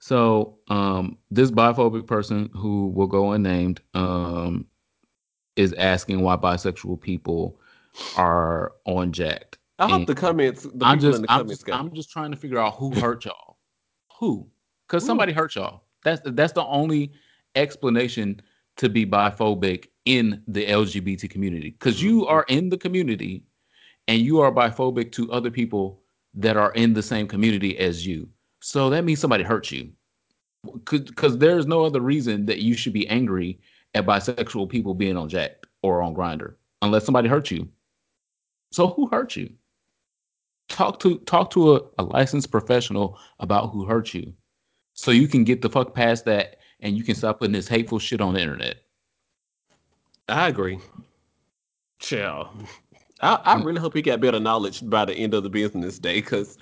[0.00, 4.66] so um, this biphobic person who will go unnamed um,
[5.54, 7.60] is asking why bisexual people
[8.16, 9.58] are on Jack'd.
[9.78, 10.64] I hope the comments.
[10.64, 13.58] The I'm just, the I'm just, I'm just trying to figure out who hurt y'all.
[14.18, 14.48] Who?
[14.88, 15.84] Because somebody hurt y'all.
[16.02, 17.12] That's that's the only
[17.54, 18.42] explanation
[18.78, 21.70] to be biphobic in the LGBT community.
[21.70, 22.32] Because you mm-hmm.
[22.32, 23.44] are in the community,
[24.08, 26.02] and you are biphobic to other people
[26.36, 28.28] that are in the same community as you.
[28.60, 29.90] So that means somebody hurt you.
[30.90, 33.58] Because there's no other reason that you should be angry
[33.94, 37.68] at bisexual people being on Jack or on Grindr unless somebody hurt you.
[38.72, 39.50] So who hurt you?
[40.68, 44.32] Talk to talk to a, a licensed professional about who hurt you,
[44.94, 48.00] so you can get the fuck past that and you can stop putting this hateful
[48.00, 48.78] shit on the internet.
[50.28, 50.80] I agree.
[52.00, 52.50] Chill.
[53.22, 53.64] I, I mm.
[53.64, 56.58] really hope he got better knowledge by the end of the business day because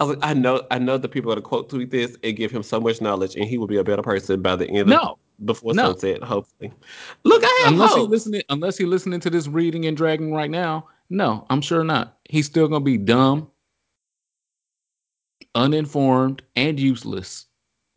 [0.00, 2.50] I, I, know I know the people are going to quote tweet this and give
[2.50, 4.98] him so much knowledge and he will be a better person by the end no.
[4.98, 5.92] of before no.
[5.92, 6.72] sunset, hopefully.
[7.24, 8.00] Look, I have unless hope.
[8.00, 11.84] he listening unless he's listening to this reading and dragging right now, no, I'm sure
[11.84, 12.16] not.
[12.28, 13.50] He's still gonna be dumb,
[15.54, 17.46] uninformed, and useless.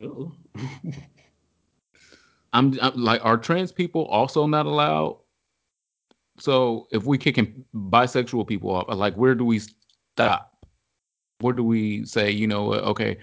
[2.54, 5.16] I'm, I'm like, are trans people also not allowed
[6.42, 9.60] so if we kicking bisexual people off, like where do we
[10.16, 10.66] stop?
[11.38, 13.18] Where do we say, you know, okay,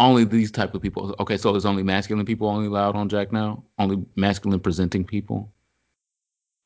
[0.00, 1.14] only these type of people?
[1.20, 5.52] Okay, so there's only masculine people only allowed on Jack now, only masculine presenting people.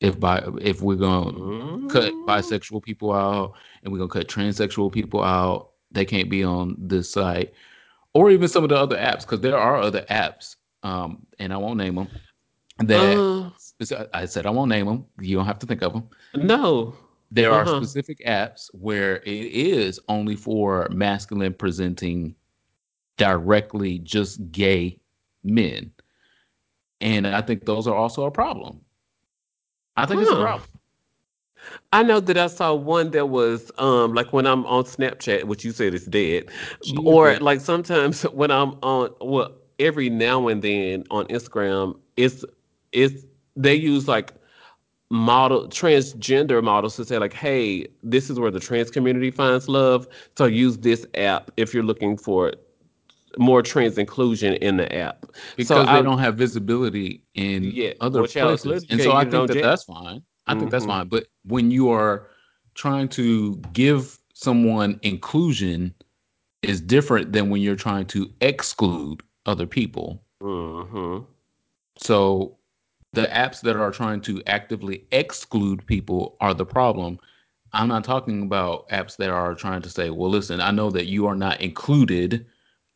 [0.01, 1.87] If by if we're gonna mm-hmm.
[1.89, 6.75] cut bisexual people out and we're gonna cut transsexual people out, they can't be on
[6.79, 7.53] this site,
[8.15, 11.57] or even some of the other apps because there are other apps, um, and I
[11.57, 12.07] won't name them
[12.79, 13.15] that.
[13.15, 13.51] Uh
[14.13, 15.05] I said I won't name them.
[15.19, 16.09] You don't have to think of them.
[16.35, 16.93] No.
[17.31, 17.75] There uh-huh.
[17.75, 22.35] are specific apps where it is only for masculine presenting
[23.17, 24.99] directly just gay
[25.43, 25.91] men.
[27.01, 28.81] And I think those are also a problem.
[29.95, 30.23] I think huh.
[30.23, 30.69] it's a problem.
[31.91, 35.63] I know that I saw one that was um like when I'm on Snapchat, which
[35.65, 36.49] you said is dead,
[37.03, 42.43] or like sometimes when I'm on well every now and then on Instagram, it's
[42.91, 43.25] it's
[43.59, 44.33] they use like
[45.11, 50.07] model transgender models to say like hey this is where the trans community finds love
[50.37, 52.53] so use this app if you're looking for
[53.37, 57.93] more trans inclusion in the app because so they I, don't have visibility in yeah,
[58.01, 60.59] other places and so i think that that's fine i mm-hmm.
[60.59, 60.91] think that's mm-hmm.
[60.91, 62.27] fine but when you are
[62.75, 65.93] trying to give someone inclusion
[66.61, 71.23] is different than when you're trying to exclude other people mm-hmm.
[71.97, 72.58] so
[73.13, 77.19] the apps that are trying to actively exclude people are the problem.
[77.73, 81.07] I'm not talking about apps that are trying to say, well, listen, I know that
[81.07, 82.45] you are not included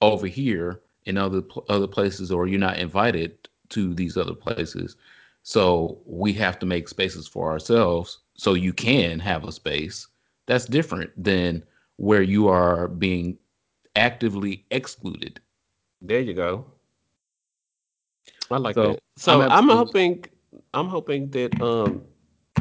[0.02, 4.96] over here in other other places, or you're not invited to these other places.
[5.44, 10.08] So we have to make spaces for ourselves so you can have a space.
[10.48, 11.64] That's different than
[11.98, 13.38] where you are being
[13.96, 15.40] actively excluded.
[16.02, 16.73] There you go.
[18.52, 19.00] I like so, that.
[19.18, 20.26] So I'm, I'm hoping,
[20.74, 22.04] I'm hoping that, um,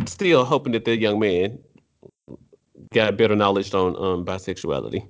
[0.06, 1.58] still hoping that that young man
[2.92, 5.06] got better knowledge on um bisexuality.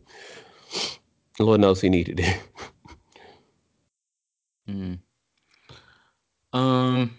[1.38, 2.42] Lord knows he needed it.
[4.68, 4.98] mm.
[6.52, 7.18] Um,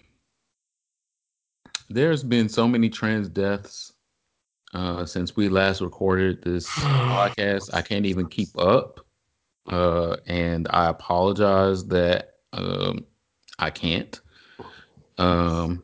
[1.89, 3.93] there's been so many trans deaths
[4.73, 7.73] uh, since we last recorded this podcast.
[7.73, 8.99] I can't even keep up.
[9.69, 13.05] uh, and I apologize that um,
[13.63, 14.19] I can't.
[15.17, 15.84] Um,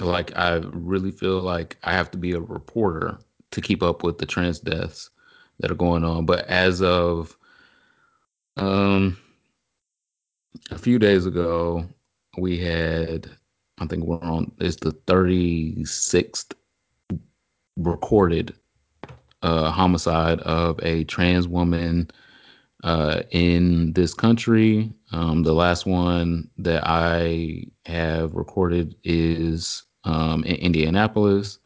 [0.00, 3.18] like I really feel like I have to be a reporter
[3.50, 5.10] to keep up with the trans deaths
[5.60, 6.26] that are going on.
[6.26, 7.36] But as of
[8.56, 9.16] um,
[10.70, 11.86] a few days ago,
[12.38, 13.30] we had
[13.78, 16.54] I think we're on it's the 36th
[17.76, 18.54] recorded
[19.42, 22.10] uh, homicide of a trans woman
[22.84, 24.92] uh, in this country.
[25.10, 31.58] Um, the last one that I have recorded is um, in Indianapolis.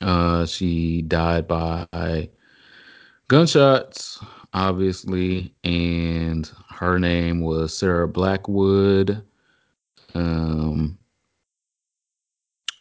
[0.00, 2.28] Uh, she died by
[3.28, 4.18] gunshots,
[4.52, 9.22] obviously, and her name was Sarah Blackwood.
[10.14, 10.98] Um,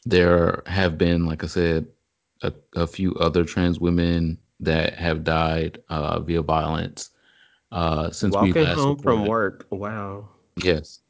[0.05, 1.87] there have been, like I said,
[2.41, 7.11] a, a few other trans women that have died uh, via violence
[7.71, 9.67] uh, since we Walking last home from work.
[9.71, 10.29] Wow.
[10.57, 11.01] Yes.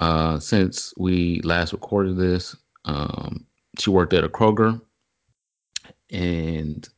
[0.00, 3.46] Uh, since we last recorded this, um,
[3.78, 4.80] she worked at a Kroger,
[6.10, 6.88] and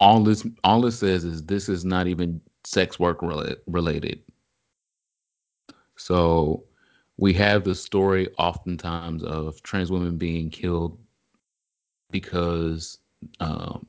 [0.00, 4.22] all this all it says is this is not even sex work rela- related.
[5.96, 6.64] So
[7.18, 10.98] we have the story oftentimes of trans women being killed
[12.10, 12.98] because
[13.40, 13.86] um,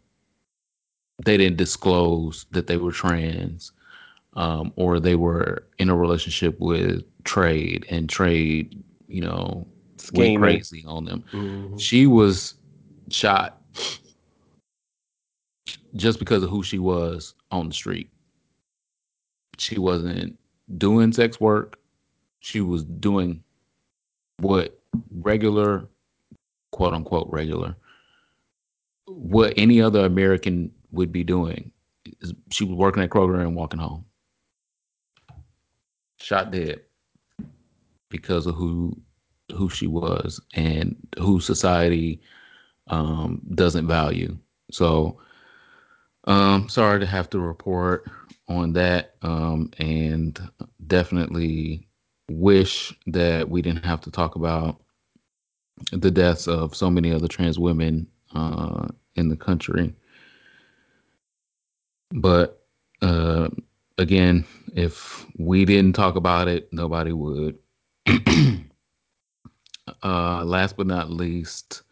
[1.26, 3.72] they didn't disclose that they were trans
[4.34, 9.68] um, or they were in a relationship with trade and trade, you know,
[10.14, 11.24] went crazy on them.
[11.32, 11.80] Mhm.
[11.80, 12.56] She was
[13.10, 13.62] shot
[15.96, 18.10] just because of who she was on the street.
[19.58, 20.38] She wasn't
[20.78, 21.80] doing sex work.
[22.40, 23.44] She was doing
[24.40, 24.80] what
[25.12, 25.88] regular,
[26.72, 27.76] quote unquote, regular,
[29.06, 31.71] what any other American would be doing.
[32.51, 34.06] She was working at Kroger and walking home.
[36.17, 36.82] Shot dead
[38.10, 38.95] because of who
[39.51, 42.21] who she was and who society
[42.88, 44.38] um, doesn't value.
[44.71, 45.19] So,
[46.25, 48.10] um, sorry to have to report
[48.47, 50.39] on that, um, and
[50.88, 51.88] definitely
[52.30, 54.82] wish that we didn't have to talk about
[55.91, 59.93] the deaths of so many other trans women uh, in the country.
[62.12, 62.63] But
[63.02, 63.50] uh,
[63.97, 64.45] again,
[64.76, 67.58] if we didn't talk about it, nobody would.
[70.04, 71.84] uh, last but not least,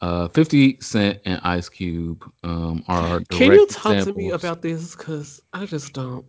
[0.00, 4.94] uh, 50 Cent and Ice Cube um, are Can you talk to me about this?
[4.94, 6.24] Because I just don't.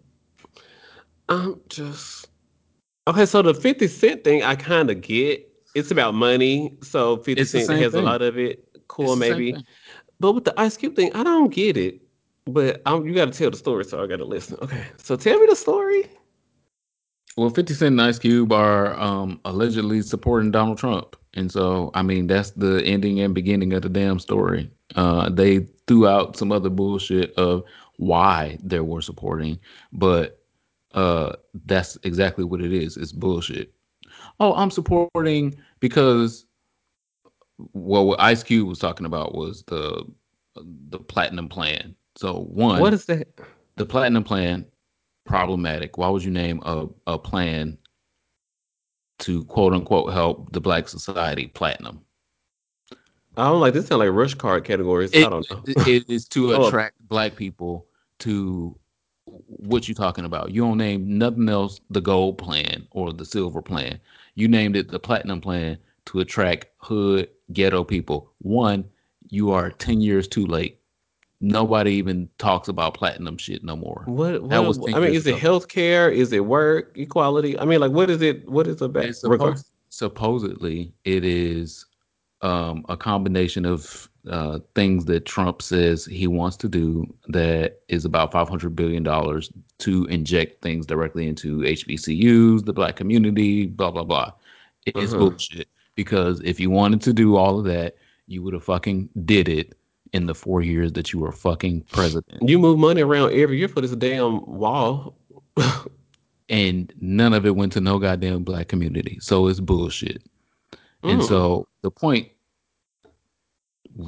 [1.27, 2.27] I'm just.
[3.08, 5.45] Okay, so the 50 Cent thing, I kind of get.
[5.75, 6.77] It's about money.
[6.82, 8.65] So 50 It's the Cent has a lot of it.
[8.88, 9.55] Cool, maybe.
[10.19, 12.01] But with the Ice Cube thing, I don't get it.
[12.53, 14.57] But I'm, you got to tell the story, so I got to listen.
[14.62, 16.09] Okay, so tell me the story.
[17.38, 21.15] Well, 50 Cent and Ice Cube are um, allegedly supporting Donald Trump.
[21.35, 24.69] And so, I mean, that's the ending and beginning of the damn story.
[24.95, 27.63] Uh, they threw out some other bullshit of
[27.97, 29.59] why they were supporting,
[29.93, 30.41] but
[30.93, 31.33] uh,
[31.65, 32.97] that's exactly what it is.
[32.97, 33.71] It's bullshit.
[34.39, 36.45] Oh, I'm supporting because
[37.73, 40.05] well, what Ice Cube was talking about was the
[40.55, 41.95] the platinum plan.
[42.19, 43.29] So one, what is that?
[43.77, 44.65] the platinum plan
[45.25, 45.97] problematic.
[45.97, 47.77] Why would you name a, a plan
[49.19, 52.01] to quote unquote help the black society platinum?
[53.38, 53.88] I don't like this.
[53.88, 55.15] Sound like rush card categories.
[55.15, 55.63] I don't know.
[55.65, 57.88] it is to oh, attract black people
[58.19, 58.77] to
[59.23, 60.51] what you talking about.
[60.51, 63.97] You don't name nothing else the gold plan or the silver plan.
[64.36, 65.77] You named it the platinum plan
[66.08, 68.34] to attract hood ghetto people.
[68.39, 68.84] One,
[69.29, 70.79] you are 10 years too late.
[71.41, 74.04] Nobody even talks about platinum shit no more.
[74.06, 74.49] what?
[74.49, 76.13] That was I mean, is it healthcare?
[76.13, 77.58] Is it work equality?
[77.58, 78.47] I mean, like, what is it?
[78.49, 79.06] What is about?
[79.06, 81.86] It's supposed supposedly it is
[82.41, 88.06] um, a combination of uh, things that Trump says he wants to do that is
[88.06, 93.92] about five hundred billion dollars to inject things directly into HBCUs, the black community, blah
[93.92, 94.31] blah blah.
[94.85, 95.19] It's huh.
[95.19, 97.96] bullshit because if you wanted to do all of that,
[98.27, 99.75] you would have fucking did it
[100.13, 103.67] in the four years that you were fucking president, You move money around every year
[103.67, 105.17] for this damn wall.
[106.49, 109.17] and none of it went to no goddamn black community.
[109.21, 110.23] So it's bullshit.
[111.07, 111.27] And Mm.
[111.27, 112.29] so the point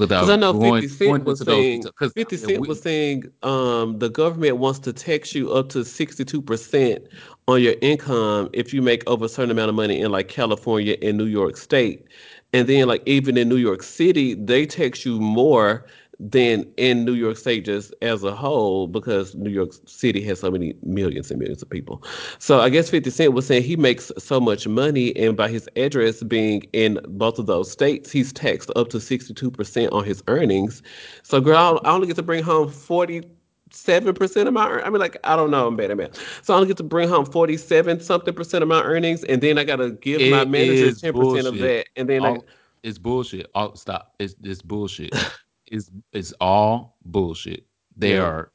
[0.09, 2.81] Because I without know going 50 Cent was those saying because 50 Cent we was
[2.81, 7.07] saying um, the government wants to tax you up to 62%
[7.47, 10.97] on your income if you make over a certain amount of money in like California
[11.01, 12.05] and New York State.
[12.53, 15.85] And then like even in New York City, they tax you more
[16.21, 20.51] than in New York State just as a whole because New York City has so
[20.51, 22.03] many millions and millions of people.
[22.37, 25.67] So I guess 50 Cent was saying he makes so much money and by his
[25.75, 30.83] address being in both of those states, he's taxed up to 62% on his earnings.
[31.23, 33.23] So girl, I only get to bring home 40
[33.71, 36.43] seven percent of my earn- I mean like I don't know I'm bad at math.
[36.43, 39.41] So I only get to bring home forty seven something percent of my earnings and
[39.41, 42.45] then I gotta give my It manager ten percent of that and then I All
[42.83, 43.49] it's bullshit.
[43.55, 44.15] All stop.
[44.19, 45.13] It's it's bullshit.
[45.67, 47.65] It's it's all bullshit.
[47.95, 48.23] They yeah.
[48.23, 48.51] are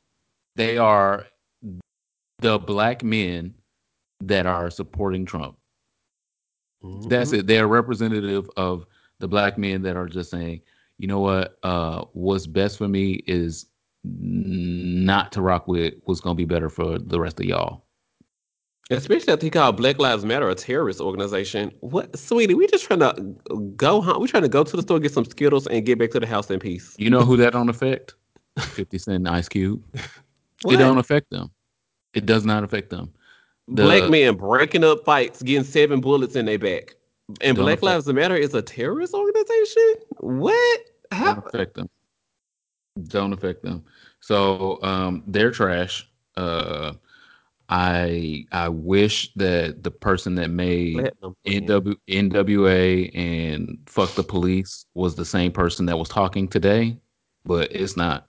[0.56, 1.24] they are
[2.40, 3.54] the black men
[4.20, 5.56] that are supporting Trump.
[7.08, 7.38] That's Mhm.
[7.38, 7.46] it.
[7.46, 8.86] They're representative of
[9.18, 10.60] the black men that are just saying,
[10.98, 13.64] you know what, uh, what's best for me is
[14.06, 17.84] not to rock with was gonna be better for the rest of y'all.
[18.90, 21.72] Especially after he called Black Lives Matter a terrorist organization.
[21.80, 22.54] What, sweetie?
[22.54, 23.12] We just trying to
[23.76, 24.22] go home.
[24.22, 26.26] We trying to go to the store, get some Skittles, and get back to the
[26.26, 26.94] house in peace.
[26.96, 28.14] You know who that don't affect?
[28.60, 29.82] 50 Cent Ice Cube.
[30.66, 31.50] It don't affect them.
[32.14, 33.12] It does not affect them.
[33.68, 36.94] Black men breaking up fights, getting seven bullets in their back,
[37.40, 39.94] and Black affect Lives Matter is a terrorist organization.
[40.18, 40.80] What?
[41.10, 41.34] How?
[41.34, 41.90] don't affect them.
[43.08, 43.84] Don't affect them.
[44.26, 46.08] So um they're trash.
[46.36, 46.94] Uh
[47.68, 51.12] I I wish that the person that made.
[51.46, 56.98] NW, NWA and fuck the police was the same person that was talking today,
[57.44, 58.26] but it's not.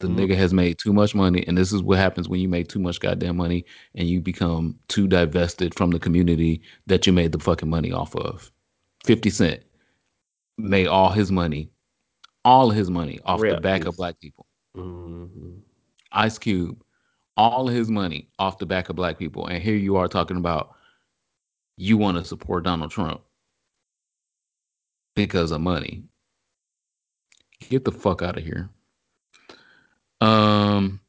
[0.00, 0.16] The Mhm.
[0.18, 2.78] nigga has made too much money, and this is what happens when you make too
[2.80, 3.66] much goddamn money
[3.96, 8.16] and you become too divested from the community that you made the fucking money off
[8.16, 8.50] of.
[9.04, 9.62] 50 Cent
[10.58, 11.70] made all his money,
[12.44, 14.43] all his money off the back of black people.
[14.76, 15.60] Mhm.
[16.12, 16.82] Ice Cube,
[17.36, 19.46] all his money off the back of black people.
[19.46, 20.74] And here you are talking about
[21.76, 23.20] you want to support Donald Trump
[25.16, 26.04] because of money.
[27.68, 28.68] Get the fuck out of here.
[30.20, 31.00] Um,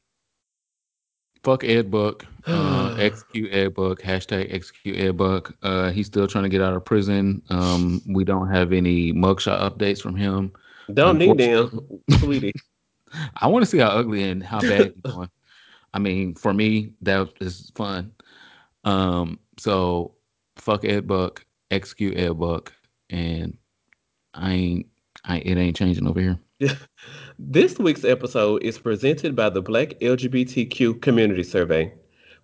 [1.42, 2.24] fuck Ed Buck.
[2.46, 4.00] Uh, execute Ed Buck.
[4.00, 5.52] Hashtag execute Ed Buck.
[5.64, 7.42] Uh, he's still trying to get out of prison.
[7.50, 10.52] Um, we don't have any mugshot updates from him.
[10.94, 11.88] Don't need them,
[12.20, 12.52] sweetie.
[13.36, 15.30] I want to see how ugly and how bad he's going.
[15.94, 18.12] I mean, for me, that is fun.
[18.84, 20.14] Um, so
[20.56, 22.72] fuck Ed Buck, execute Ed Buck,
[23.10, 23.56] and
[24.34, 24.86] I ain't,
[25.24, 26.38] I it ain't changing over here.
[27.38, 31.92] This week's episode is presented by the Black LGBTQ Community Survey.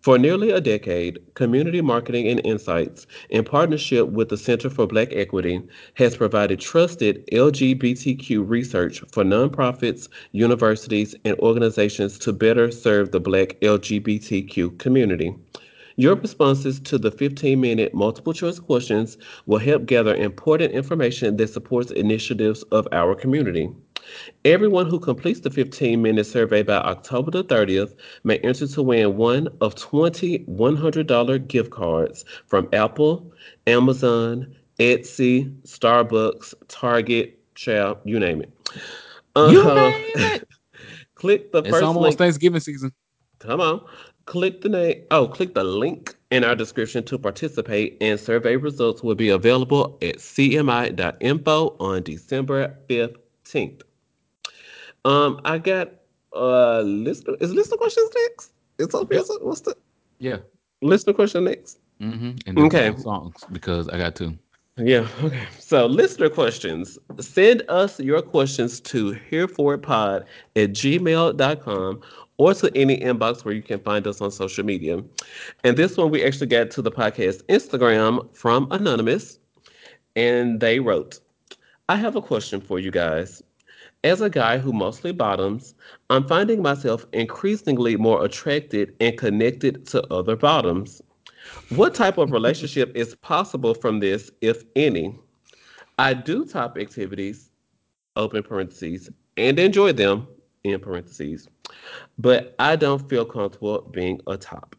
[0.03, 5.13] For nearly a decade, Community Marketing and Insights, in partnership with the Center for Black
[5.13, 5.63] Equity,
[5.95, 13.61] has provided trusted LGBTQ research for nonprofits, universities, and organizations to better serve the Black
[13.61, 15.37] LGBTQ community.
[15.95, 21.51] Your responses to the 15 minute multiple choice questions will help gather important information that
[21.51, 23.71] supports initiatives of our community.
[24.45, 27.95] Everyone who completes the 15 minute survey by October the 30th
[28.25, 33.33] may enter to win one of 20 $100 gift cards from Apple,
[33.67, 38.53] Amazon, Etsy, Starbucks, Target, child, you name it.
[39.37, 40.49] You Uh, name it.
[41.15, 42.93] click the It's first almost link Thanksgiving season.
[43.39, 43.85] Come on.
[44.27, 45.03] Click the name.
[45.11, 49.99] Oh, click the link in our description to participate, and survey results will be available
[50.01, 53.83] at cmi.info on December 15th.
[55.05, 55.93] Um, I got
[56.35, 58.53] uh listener is listener questions next?
[58.79, 58.95] It's.
[58.95, 59.25] Yep.
[59.25, 59.77] So what's the
[60.19, 60.39] Yeah.
[60.83, 61.79] listener question next?
[62.01, 62.95] hmm And Okay.
[62.97, 64.37] songs because I got two.
[64.79, 65.47] Yeah, okay.
[65.59, 66.99] So listener questions.
[67.21, 70.25] Send us your questions to hereforpod
[70.57, 72.01] at gmail.com
[72.39, 75.03] or to any inbox where you can find us on social media.
[75.65, 79.39] And this one we actually got to the podcast Instagram from Anonymous,
[80.17, 81.21] and they wrote,
[81.89, 83.43] I have a question for you guys.
[84.05, 85.75] As a guy who mostly bottoms,
[86.11, 91.01] I'm finding myself increasingly more attracted and connected to other bottoms.
[91.69, 95.17] What type of relationship is possible from this, if any?
[95.99, 97.51] I do top activities,
[98.17, 100.27] open parentheses, and enjoy them,
[100.65, 101.49] in parentheses,
[102.19, 104.77] but I don't feel comfortable being a top.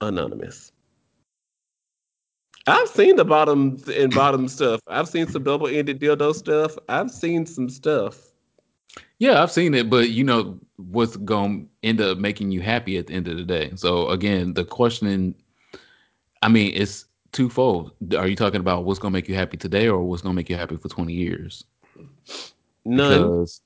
[0.00, 0.72] Anonymous.
[2.66, 4.80] I've seen the bottoms and bottom stuff.
[4.86, 6.76] I've seen some double ended dildo stuff.
[6.88, 8.29] I've seen some stuff.
[9.18, 12.96] Yeah, I've seen it, but you know what's going to end up making you happy
[12.96, 13.70] at the end of the day.
[13.76, 15.34] So again, the questioning,
[16.42, 17.92] I mean, it's twofold.
[18.16, 20.36] Are you talking about what's going to make you happy today, or what's going to
[20.36, 21.64] make you happy for twenty years?
[22.84, 23.20] None.
[23.20, 23.60] Because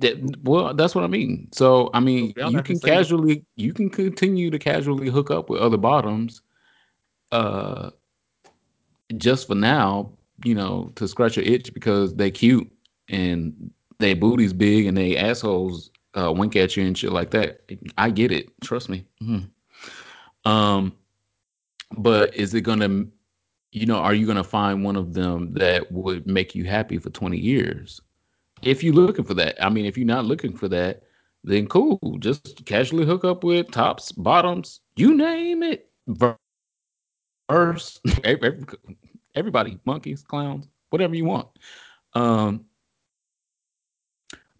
[0.00, 1.48] that, well, that's what I mean.
[1.52, 5.60] So I mean, Y'all you can casually, you can continue to casually hook up with
[5.60, 6.42] other bottoms,
[7.32, 7.90] uh,
[9.16, 10.12] just for now,
[10.44, 12.70] you know, to scratch your itch because they cute
[13.08, 17.62] and they booties big and they assholes uh, wink at you and shit like that.
[17.98, 18.48] I get it.
[18.62, 19.04] Trust me.
[19.22, 19.48] Mhm.
[20.44, 20.92] Um,
[21.96, 23.04] but is it gonna,
[23.72, 27.10] you know, are you gonna find one of them that would make you happy for
[27.10, 28.00] twenty years?
[28.62, 31.02] If you're looking for that, I mean, if you're not looking for that,
[31.42, 31.98] then cool.
[32.20, 35.90] Just casually hook up with tops, bottoms, you name it.
[37.50, 38.64] Verse, every-
[39.34, 41.48] everybody, monkeys, clowns, whatever you want.
[42.14, 42.64] Um,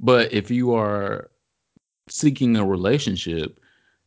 [0.05, 1.30] but if you are
[2.09, 3.59] seeking a relationship,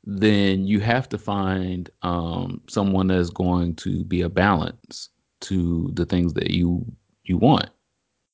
[0.04, 5.10] then you have to find um, someone that's going to be a balance
[5.42, 6.86] to the things that you
[7.24, 7.70] you want.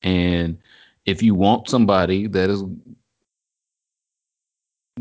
[0.03, 0.57] And
[1.05, 2.63] if you want somebody that is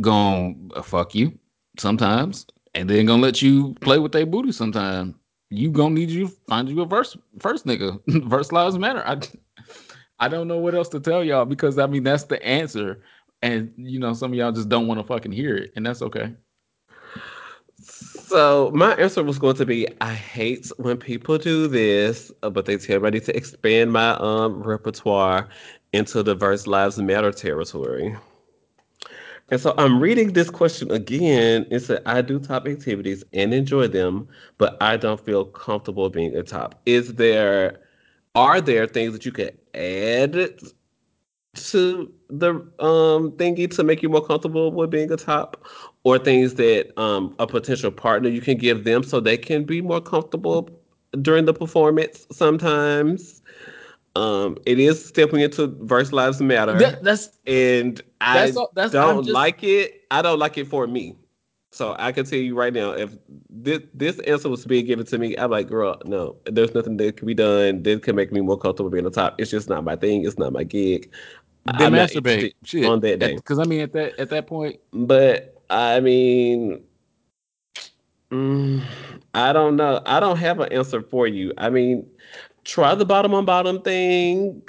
[0.00, 1.36] to fuck you
[1.78, 5.16] sometimes, and then gonna let you play with their booty sometime,
[5.50, 8.00] you gonna need you find you a verse first nigga.
[8.28, 9.02] verse lives matter.
[9.04, 9.18] I
[10.22, 13.02] I don't know what else to tell y'all because I mean that's the answer.
[13.42, 16.00] And you know, some of y'all just don't want to fucking hear it, and that's
[16.00, 16.32] okay.
[17.80, 22.66] So my answer was going to be I hate when people do this, uh, but
[22.66, 25.48] they tell me I need to expand my um repertoire
[25.92, 28.16] into the verse lives matter territory.
[29.50, 31.66] And so I'm reading this question again.
[31.72, 36.34] It said, I do top activities and enjoy them, but I don't feel comfortable being
[36.36, 36.80] a top.
[36.86, 37.80] Is there,
[38.36, 40.34] are there things that you could add
[41.54, 45.66] to the um thingy to make you more comfortable with being a top?
[46.04, 49.80] Or things that um a potential partner you can give them so they can be
[49.80, 50.68] more comfortable
[51.20, 53.42] during the performance sometimes?
[54.14, 58.70] Um, it is stepping into verse lives matter, That, that's and that's I all.
[58.74, 60.02] That's don't just like it.
[60.10, 61.16] I don't like it for me.
[61.72, 63.16] So I can tell you right now, if
[63.48, 67.16] this this answer was being given to me, I'm like, girl, no, there's nothing that
[67.16, 69.40] can be done that can make me more comfortable being on top.
[69.40, 70.26] It's just not my thing.
[70.26, 71.10] It's not my gig.
[71.78, 73.36] Then I'm masturbate interested on that day.
[73.36, 76.82] Because I mean, at that at that point, But I mean,
[78.30, 78.82] mm,
[79.32, 80.02] I don't know.
[80.04, 81.54] I don't have an answer for you.
[81.56, 82.06] I mean,
[82.64, 84.62] try the bottom on bottom thing.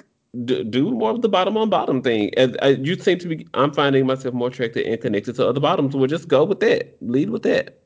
[0.46, 2.32] Do, do more of the bottom on bottom thing.
[2.38, 3.48] And uh, you seem to be.
[3.54, 5.96] I'm finding myself more attracted and connected to other bottoms.
[5.96, 6.96] We'll just go with that.
[7.02, 7.80] Lead with that,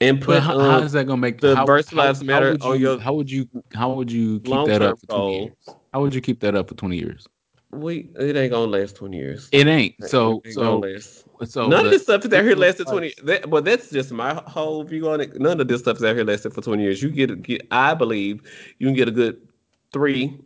[0.00, 2.24] and put how, how um is that gonna make the how verse how lives how
[2.26, 5.06] matter would on you your how would you how would you keep that up for
[5.06, 5.44] twenty goal.
[5.44, 5.76] years?
[5.92, 7.26] How would you keep that up for twenty years?
[7.70, 9.48] We it ain't gonna last twenty years.
[9.52, 9.94] It ain't.
[9.98, 11.21] It So ain't gonna so last.
[11.44, 13.14] So None of this stuff is out here lasted twenty.
[13.24, 15.40] That, but that's just my whole view on it.
[15.40, 17.02] None of this stuff is out here lasted for twenty years.
[17.02, 18.42] You get, get I believe
[18.78, 19.40] you can get a good
[19.92, 20.38] three,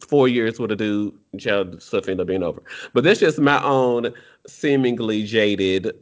[0.00, 1.14] four years with a dude.
[1.32, 2.62] and Child stuff end up being over.
[2.92, 4.12] But that's just my own
[4.46, 5.92] seemingly jaded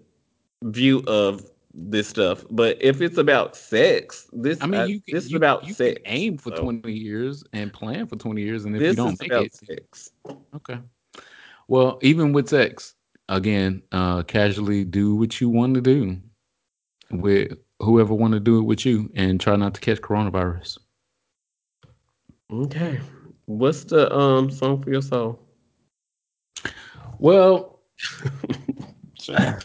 [0.62, 1.44] view of
[1.74, 2.44] this stuff.
[2.50, 5.74] But if it's about sex, this I mean, you can this is you about you
[5.74, 6.00] sex.
[6.06, 9.30] aim for So twenty years and plan for twenty years, and if you don't make
[9.30, 10.10] about it, sex.
[10.56, 10.78] okay.
[11.68, 12.94] Well, even with sex,
[13.28, 16.20] again, uh, casually do what you want to do
[17.10, 20.78] with whoever want to do it with you, and try not to catch coronavirus.
[22.52, 23.00] Okay.
[23.46, 25.40] What's the um song for your soul?
[27.18, 27.80] Well,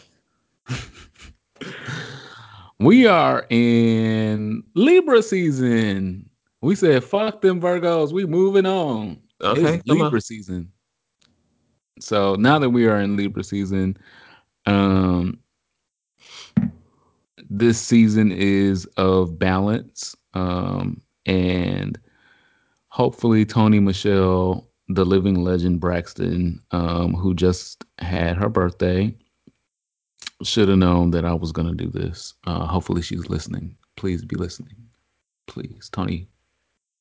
[2.78, 6.28] we are in Libra season.
[6.62, 9.18] We said, "Fuck them Virgos." We moving on.
[9.40, 9.98] It's Okay, on.
[9.98, 10.72] Libra season.
[12.04, 13.96] So now that we are in Libra season,
[14.66, 15.38] um,
[17.48, 21.98] this season is of balance, um, and
[22.88, 29.14] hopefully Toni Michele, the living legend Braxton, um, who just had her birthday,
[30.42, 32.34] should have known that I was going to do this.
[32.46, 33.76] Uh, hopefully she's listening.
[33.96, 34.76] Please be listening.
[35.46, 36.28] Please, Toni,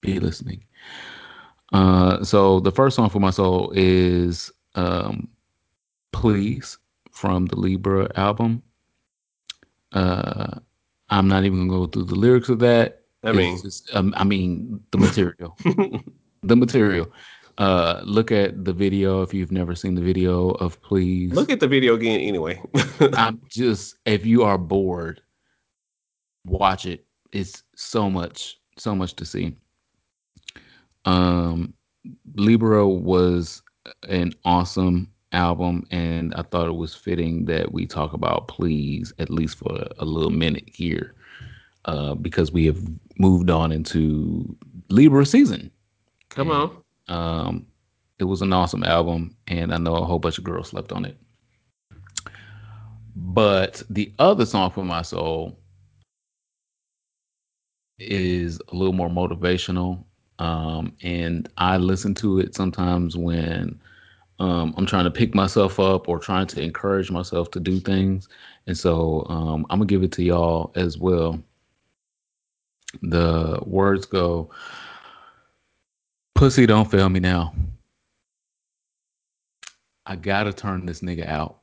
[0.02, 0.64] be listening.
[1.74, 5.28] Uh, so the first song for my soul is um,
[6.12, 6.78] "Please"
[7.12, 8.62] from the Libra album.
[9.92, 10.60] Uh,
[11.10, 13.04] I'm not even gonna go through the lyrics of that.
[13.24, 15.56] I It's mean, just, um, I mean, the material,
[16.44, 17.12] the material.
[17.60, 21.60] Uh, look at the video if you've never seen the video of "Please." look at
[21.60, 22.62] the video again anyway.
[23.14, 25.22] I'm just, if you are bored,
[26.46, 27.06] watch it.
[27.32, 29.56] It's so much, so much to see.
[31.06, 31.74] Um,
[32.36, 33.63] Libra was
[34.08, 39.30] an awesome album, and I thought it was fitting that we talk about Please at
[39.30, 41.16] least for a little minute here,
[41.86, 42.80] uh, because we have
[43.18, 44.56] moved on into
[44.90, 45.72] Libra season.
[46.30, 46.78] Come And on.
[47.08, 47.68] um,
[48.20, 51.06] it was an awesome album, and I know a whole bunch of girls slept on
[51.06, 51.18] it.
[53.16, 55.58] But the other song for my soul
[58.00, 60.04] is a little more motivational
[60.40, 63.80] Um, and I listen to it sometimes when
[64.40, 68.28] um, I'm trying to pick myself up or trying to encourage myself to do things.
[68.68, 71.40] And so um, I'm gonna give it to y'all as well.
[73.02, 74.50] The words go,
[76.36, 77.54] "Pussy, don't fail me now.
[80.06, 81.60] I gotta turn this nigga out,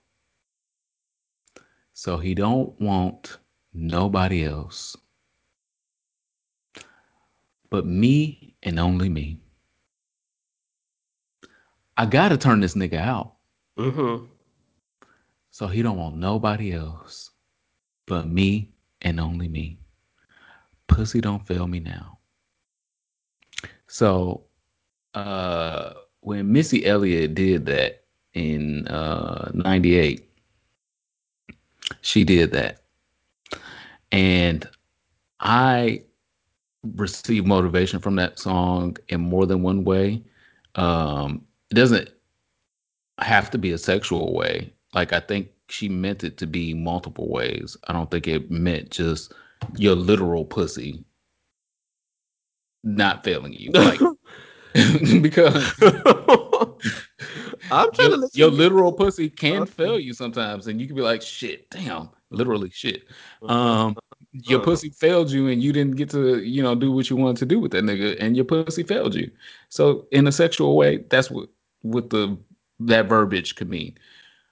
[1.92, 3.38] so he don't want
[3.72, 4.96] nobody else
[7.70, 9.40] but me and only me.
[11.96, 13.34] I gotta turn this nigga out,
[13.78, 14.26] Mm-hmm.
[15.50, 17.30] so he don't want nobody else
[18.06, 19.78] but me and only me.
[20.88, 22.18] Pussy, don't fail me now."
[23.86, 24.44] So
[25.14, 28.04] uh when Missy Elliott did that
[28.34, 30.28] in uh 98
[32.00, 32.82] she did that
[34.12, 34.68] and
[35.40, 36.04] I
[36.94, 40.22] received motivation from that song in more than one way
[40.76, 42.10] um it doesn't
[43.18, 47.28] have to be a sexual way like I think she meant it to be multiple
[47.30, 49.32] ways I don't think it meant just
[49.76, 51.04] your literal pussy
[52.82, 54.00] not failing you like
[55.22, 55.74] because
[57.70, 59.72] I'm trying your to your literal pussy can Okay.
[59.72, 63.04] fail you sometimes, and you can be like, "Shit, damn, literally shit."
[63.42, 63.52] Uh-huh.
[63.54, 63.96] Um,
[64.32, 64.64] your Uh-huh.
[64.64, 67.46] pussy failed you, and you didn't get to, you know, do what you wanted to
[67.46, 69.30] do with that nigga, and your pussy failed you.
[69.68, 71.48] So, in a sexual way, that's what
[71.82, 72.36] what the
[72.80, 73.98] that verbiage could mean.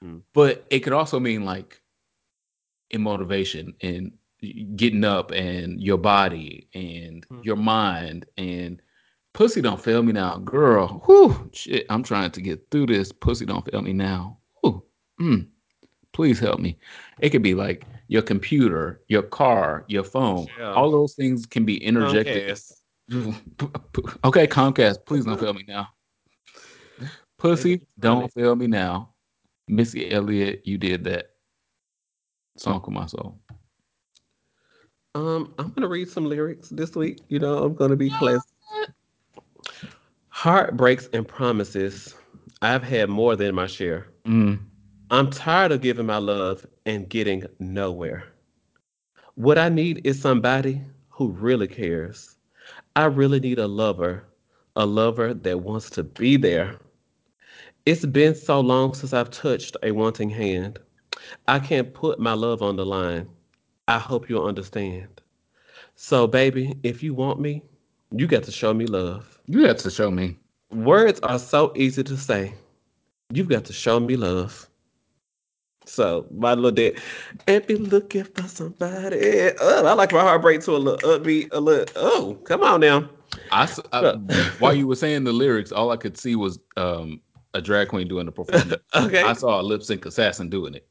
[0.04, 0.22] Mm.
[0.32, 1.80] But it could also mean like
[2.90, 4.12] in motivation and
[4.76, 8.80] getting up and your body and your mind and
[9.32, 11.02] pussy don't fail me now, girl.
[11.06, 13.12] Whew, shit, I'm trying to get through this.
[13.12, 14.38] Pussy don't fail me now.
[14.62, 14.82] Whew,
[15.20, 15.46] mm,
[16.12, 16.78] please help me.
[17.20, 20.46] It could be like your computer, your car, your phone.
[20.58, 20.72] Yeah.
[20.72, 22.48] All those things can be interjected.
[22.48, 22.72] Comcast.
[24.24, 25.88] Okay, Comcast, please don't fail me now.
[27.38, 29.14] Pussy, don't fail me now.
[29.66, 31.30] Missy Elliott, you did that.
[32.56, 33.38] Song of my soul.
[35.14, 37.20] Um, I'm gonna read some lyrics this week.
[37.28, 38.42] You know, I'm gonna be class.
[40.28, 42.14] Heartbreaks and promises.
[42.60, 44.08] I've had more than my share.
[44.26, 44.58] Mm,
[45.10, 48.24] I'm tired of giving my love and getting nowhere.
[49.36, 52.36] What I need is somebody who really cares.
[52.94, 54.24] I really need a lover,
[54.76, 56.78] a lover that wants to be there.
[57.86, 60.78] It's been so long since I've touched a wanting hand.
[61.46, 63.28] I can't put my love on the line.
[63.86, 65.22] I hope you'll understand.
[65.94, 67.62] So, baby, if you want me,
[68.10, 69.40] you got to show me love.
[69.46, 70.36] you have to show me.
[70.70, 72.52] Words are so easy to say.
[73.32, 74.68] You've got to show me love.
[75.88, 76.94] So, my little dad,
[77.46, 79.50] and be looking for somebody.
[79.60, 81.86] Oh, I like my heartbreak to a little upbeat, a little.
[81.96, 83.08] Oh, come on now.
[83.50, 84.14] I, I-
[84.58, 87.20] while you were saying the lyrics, all I could see was um,
[87.54, 88.74] a drag queen doing the performance.
[88.94, 89.22] okay.
[89.22, 90.86] I saw a lip sync assassin doing it.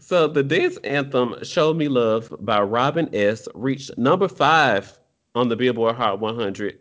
[0.00, 3.46] So the dance anthem "Show Me Love" by Robin S.
[3.54, 4.98] reached number five
[5.36, 6.78] on the Billboard Hot 100,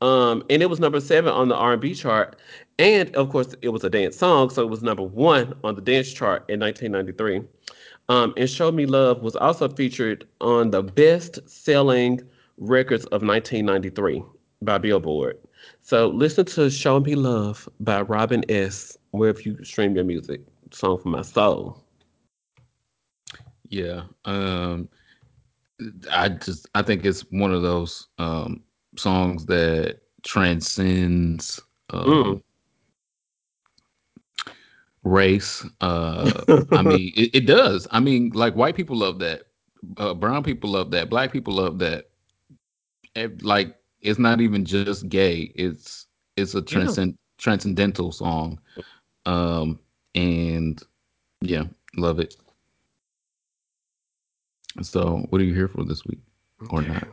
[0.00, 2.36] um, and it was number seven on the R&B chart,
[2.80, 5.80] and of course it was a dance song, so it was number one on the
[5.80, 7.42] dance chart in 1993.
[8.08, 12.20] Um, and "Show Me Love" was also featured on the best-selling
[12.56, 14.24] records of 1993
[14.62, 15.38] by Billboard.
[15.82, 18.96] So listen to "Show Me Love" by Robin S.
[19.12, 20.40] Wherever you stream your music,
[20.72, 21.84] song for my soul.
[23.68, 24.02] Yeah.
[24.24, 24.88] Um,
[26.10, 28.62] I just I think it's one of those um,
[28.96, 31.60] songs that transcends
[31.92, 32.42] Mm.
[35.04, 35.64] Race.
[35.80, 37.86] Uh, I mean, it, it does.
[37.90, 39.44] I mean, like white people love that,
[39.98, 42.10] uh, brown people love that, black people love that.
[43.16, 45.52] Ev- Like it's not even just gay.
[45.54, 46.94] It's it's a yeah.
[46.94, 48.60] transcend transcendental song.
[49.26, 49.78] Um,
[50.14, 50.82] and
[51.40, 51.64] yeah,
[51.96, 52.36] love it.
[54.82, 56.20] So, what are you here for this week,
[56.70, 57.08] or not?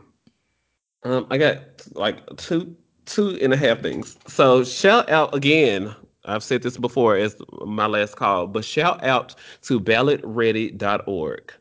[1.04, 1.60] Um, I got
[1.94, 2.76] like two
[3.06, 4.16] two and a half things.
[4.26, 5.94] So shout out again.
[6.24, 11.52] I've said this before as my last call, but shout out to ballotready.org.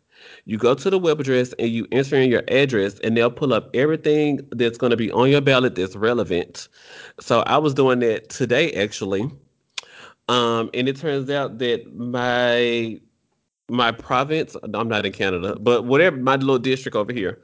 [0.45, 3.53] You go to the web address and you enter in your address, and they'll pull
[3.53, 6.67] up everything that's going to be on your ballot that's relevant.
[7.19, 9.29] So I was doing that today actually,
[10.27, 12.99] um, and it turns out that my
[13.69, 17.41] my province, I'm not in Canada, but whatever my little district over here,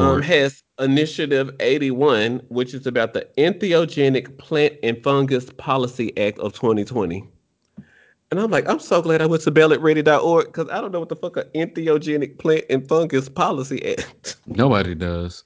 [0.00, 6.52] um, has Initiative 81, which is about the Entheogenic Plant and Fungus Policy Act of
[6.52, 7.26] 2020.
[8.30, 11.08] And I'm like, I'm so glad I went to ballotready.org because I don't know what
[11.08, 14.36] the fuck an entheogenic plant and fungus policy act.
[14.46, 15.44] Nobody does.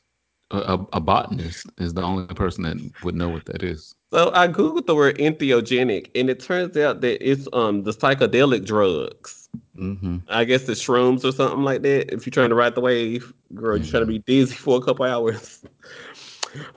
[0.51, 3.95] A, a, a botanist is the only person that would know what that is.
[4.12, 8.64] So I googled the word entheogenic, and it turns out that it's um the psychedelic
[8.64, 9.39] drugs.
[9.76, 10.18] Mm-hmm.
[10.28, 12.12] I guess the shrooms or something like that.
[12.12, 14.82] If you're trying to ride the wave, girl, you're trying to be dizzy for a
[14.82, 15.64] couple hours.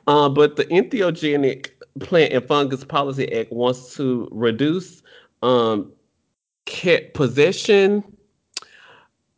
[0.05, 5.01] Uh, but the Entheogenic Plant and Fungus Policy Act wants to reduce
[5.41, 5.91] um,
[7.13, 8.03] possession,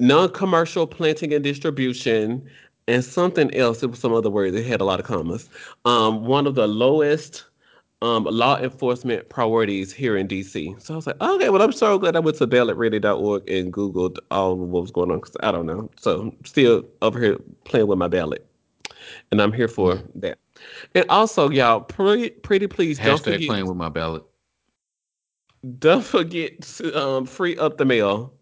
[0.01, 2.45] non-commercial planting and distribution,
[2.88, 3.81] and something else.
[3.81, 4.55] It was some other words.
[4.55, 5.49] It had a lot of commas.
[5.86, 7.45] Um, one of the lowest
[8.05, 10.79] um, law enforcement priorities here in DC.
[10.81, 14.17] So I was like, okay, well, I'm so glad I went to ballotready.org and Googled
[14.31, 15.89] all of what was going on because I don't know.
[15.97, 18.45] So I'm still over here playing with my ballot.
[19.31, 20.37] And I'm here for that.
[20.93, 24.23] And also, y'all, pretty, pretty please don't Hashtag forget, playing with my ballot.
[25.79, 28.33] don't forget to um, free up the mail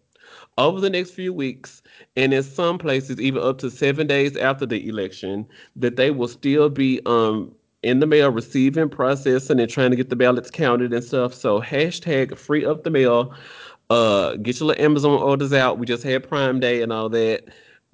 [0.58, 1.82] over the next few weeks,
[2.16, 5.46] and in some places, even up to seven days after the election,
[5.76, 7.54] that they will still be um
[7.84, 11.34] in the mail receiving, processing, and trying to get the ballots counted and stuff.
[11.34, 13.34] So hashtag free up the mail.
[13.90, 15.78] Uh, get your little Amazon orders out.
[15.78, 17.44] We just had Prime Day and all that.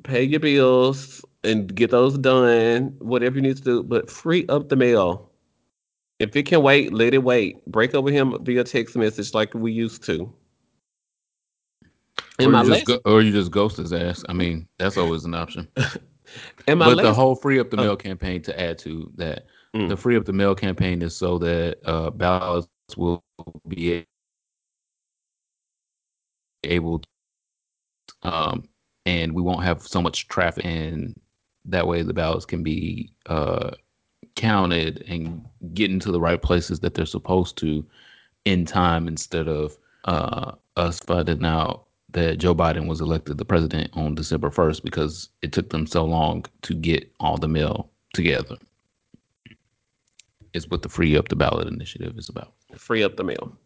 [0.04, 2.94] Pay your bills and get those done.
[3.00, 5.28] Whatever you need to do, but free up the mail.
[6.20, 7.64] If it can wait, let it wait.
[7.66, 10.32] Break up with him via text message like we used to.
[12.38, 14.24] Or you, just go, or you just ghost his ass.
[14.28, 15.66] I mean, that's always an option.
[15.74, 17.82] but the whole free up the Oh.
[17.82, 19.88] mail campaign to add to that, Mm.
[19.88, 23.22] the free up the mail campaign is so that uh, ballots will
[23.68, 24.04] be
[26.64, 27.06] able, to,
[28.22, 28.68] um,
[29.06, 31.14] and we won't have so much traffic, and
[31.66, 33.70] that way the ballots can be uh,
[34.34, 35.44] counted and
[35.74, 37.86] get into the right places that they're supposed to
[38.44, 43.90] in time instead of uh, us finding out that Joe Biden was elected the president
[43.94, 48.56] on December 1st because it took them so long to get all the mail together.
[50.52, 52.52] Is what the Free Up the Ballot initiative is about.
[52.76, 53.56] free up the mail.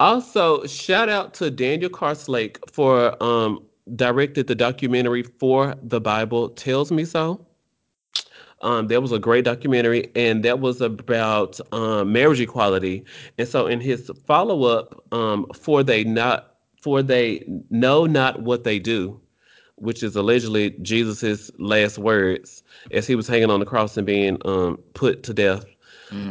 [0.00, 3.64] Also, shout out to Daniel Karslake for um
[3.96, 7.46] directed the documentary for the Bible tells me so.
[8.62, 13.04] Um, that was a great documentary, and that was about um, marriage equality.
[13.36, 18.62] And so, in his follow up, um, for they not for they know not what
[18.62, 19.20] they do,
[19.76, 24.38] which is allegedly Jesus's last words as he was hanging on the cross and being
[24.44, 25.64] um, put to death.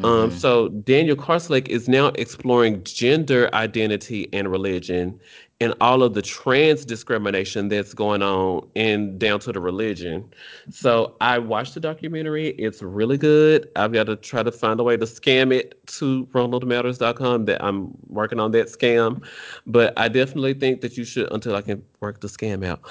[0.04, 5.20] Um, so Daniel Karslake is now exploring gender identity and religion
[5.62, 10.28] and all of the trans discrimination that's going on and down to the religion.
[10.72, 12.50] So I watched the documentary.
[12.50, 13.70] It's really good.
[13.76, 17.96] I've got to try to find a way to scam it to ronaldmatters.com that I'm
[18.08, 19.24] working on that scam.
[19.68, 22.82] But I definitely think that you should until I can work the scam out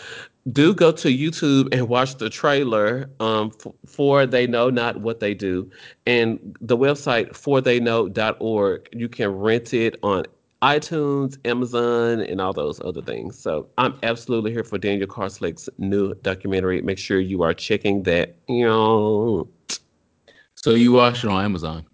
[0.52, 5.20] do go to YouTube and watch the trailer um, f- for They Know Not What
[5.20, 5.70] They Do.
[6.06, 10.24] And the website fortheyknow.org, you can rent it on
[10.62, 13.38] iTunes, Amazon, and all those other things.
[13.38, 16.82] So I'm absolutely here for Daniel Karslake's new documentary.
[16.82, 18.36] Make sure you are checking that.
[18.48, 19.48] You know,
[20.56, 21.86] So you watched it on Amazon.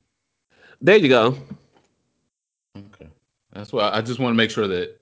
[0.80, 1.36] there you go.
[2.76, 3.08] Okay.
[3.52, 4.95] That's why I just want to make sure that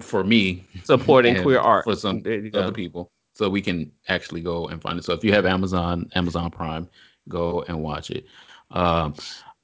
[0.00, 1.84] for me Supporting queer art.
[1.84, 2.22] for some
[2.54, 5.04] other people, so we can actually go and find it.
[5.04, 6.88] So if you have Amazon, Amazon Prime,
[7.28, 8.26] go and watch it.
[8.70, 9.14] Um,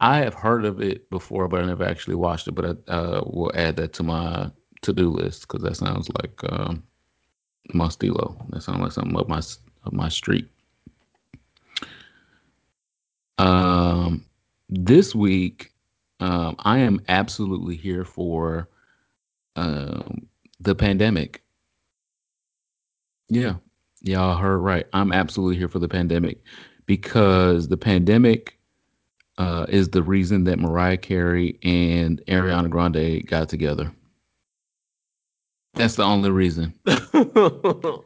[0.01, 2.53] I have heard of it before, but I never actually watched it.
[2.53, 4.51] But I uh, will add that to my
[4.83, 6.83] to do list because that sounds like um,
[7.73, 8.37] my stilo.
[8.51, 10.49] That sounds like something up my up my street.
[13.39, 14.25] Um,
[14.69, 15.73] this week,
[16.21, 18.69] um, I am absolutely here for
[19.57, 20.27] um,
[20.61, 21.43] the pandemic.
[23.29, 23.55] Yeah,
[24.03, 24.87] y'all heard right.
[24.93, 26.39] I'm absolutely here for the pandemic
[26.87, 28.59] because the pandemic
[29.39, 33.93] uh, is the reason that Mariah Carey and Ariana Grande got together.
[35.75, 36.73] That's the only reason.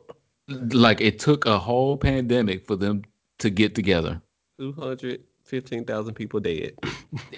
[0.72, 3.03] Like it took a whole pandemic for them
[3.38, 4.20] to get together.
[4.59, 6.72] 215,000 people dead.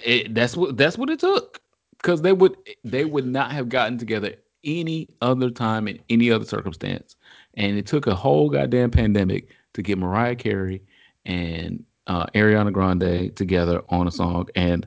[0.03, 1.61] It, that's what that's what it took
[2.03, 4.35] because they would they would not have gotten together
[4.65, 7.15] any other time in any other circumstance,
[7.55, 10.81] and it took a whole goddamn pandemic to get Mariah Carey
[11.25, 14.47] and uh, Ariana Grande together on a song.
[14.55, 14.85] And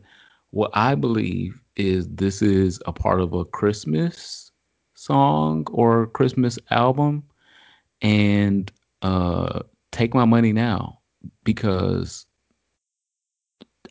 [0.50, 4.52] what I believe is this is a part of a Christmas
[4.94, 7.24] song or Christmas album,
[8.02, 8.70] and
[9.02, 9.60] uh,
[9.90, 11.00] take my money now
[11.44, 12.26] because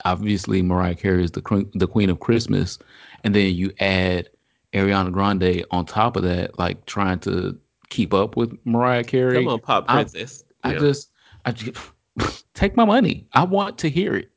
[0.03, 2.78] obviously Mariah Carey is the the queen of Christmas,
[3.26, 4.30] and then you add
[4.73, 7.59] Ariana Grande on top of that, like trying to
[7.89, 9.36] keep up with Mariah Carey.
[9.36, 10.43] Come on, Pop I- Princess.
[10.63, 10.80] I Yeah.
[10.80, 11.11] just,
[11.43, 11.78] I just,
[12.53, 13.28] take my money.
[13.34, 14.32] I want to hear it.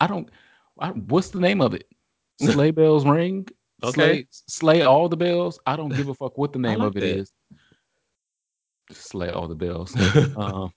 [0.00, 0.28] I don't.
[0.78, 1.88] I, what's the name of it?
[2.40, 3.46] Sleigh bells ring.
[3.82, 3.92] Okay.
[3.92, 5.58] Slay, slay all the bells.
[5.66, 7.16] I don't give a fuck what the name like of it that.
[7.18, 7.32] is.
[8.90, 9.96] Slay all the bells.
[10.36, 10.72] Um,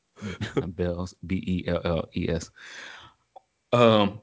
[0.69, 1.13] bells.
[1.25, 2.49] B E L L E S.
[3.73, 4.19] Um,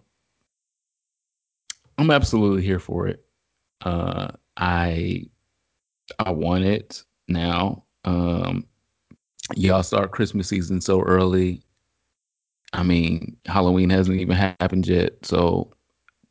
[1.99, 3.25] I'm absolutely here for it.
[3.83, 5.27] Uh, I
[6.19, 7.85] I want it now.
[8.05, 8.67] Um,
[9.57, 11.63] y'all start Christmas season so early.
[12.73, 15.73] I mean, Halloween hasn't even happened yet, so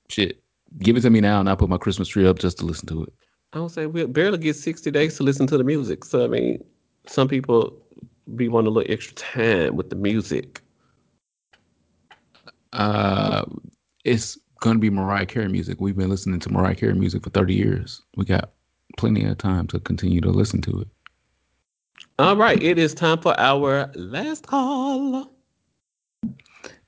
[0.09, 0.41] shit.
[0.79, 2.87] Give it to me now, and I'll put my Christmas tree up just to listen
[2.87, 3.13] to it.
[3.53, 6.03] I would say we barely get 60 days to listen to the music.
[6.03, 6.63] So, I mean,
[7.05, 7.79] some people
[8.35, 10.61] be wanting a little extra time with the music.
[12.73, 13.45] Uh,
[14.03, 15.81] it's gonna be Mariah Carey music.
[15.81, 18.01] We've been listening to Mariah Carey music for 30 years.
[18.15, 18.53] We got
[18.97, 20.87] plenty of time to continue to listen to it.
[22.17, 22.61] All right.
[22.63, 25.29] It is time for our last call.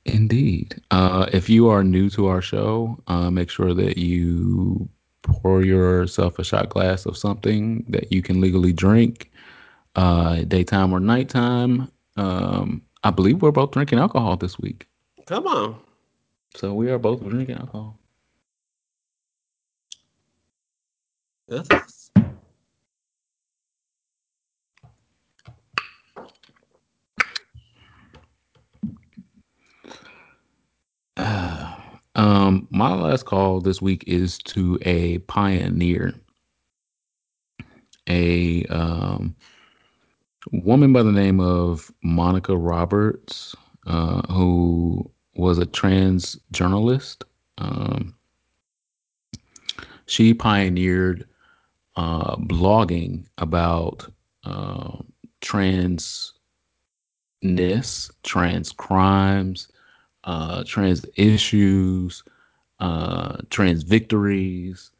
[0.05, 0.81] Indeed.
[0.91, 4.87] Uh, if you are new to our show, uh, make sure that you
[5.23, 9.31] pour yourself a shot glass of something that you can legally drink,
[9.95, 11.91] uh, daytime or nighttime.
[12.15, 14.87] Um, I believe we're both drinking alcohol this week.
[15.25, 15.75] Come on.
[16.55, 17.99] So we are both drinking alcohol.
[21.47, 22.11] That's-
[32.17, 36.13] Um, my last call this week is to a pioneer,
[38.09, 39.35] a um,
[40.51, 43.55] woman by the name of Monica Roberts,
[43.87, 47.23] uh, who was a trans journalist.
[47.57, 48.15] Um,
[50.07, 51.27] she pioneered
[51.95, 54.07] uh, blogging about
[54.43, 54.97] uh,
[55.41, 56.33] transness,
[58.23, 59.67] trans crimes,
[60.23, 62.23] uh, trans issues,
[62.79, 64.91] uh, trans victories,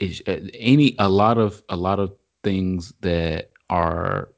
[0.00, 2.12] any a lot of a lot of
[2.44, 4.28] things that are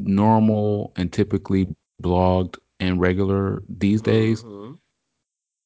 [0.00, 4.42] normal and typically blogged and regular these days.
[4.42, 4.78] Mhm.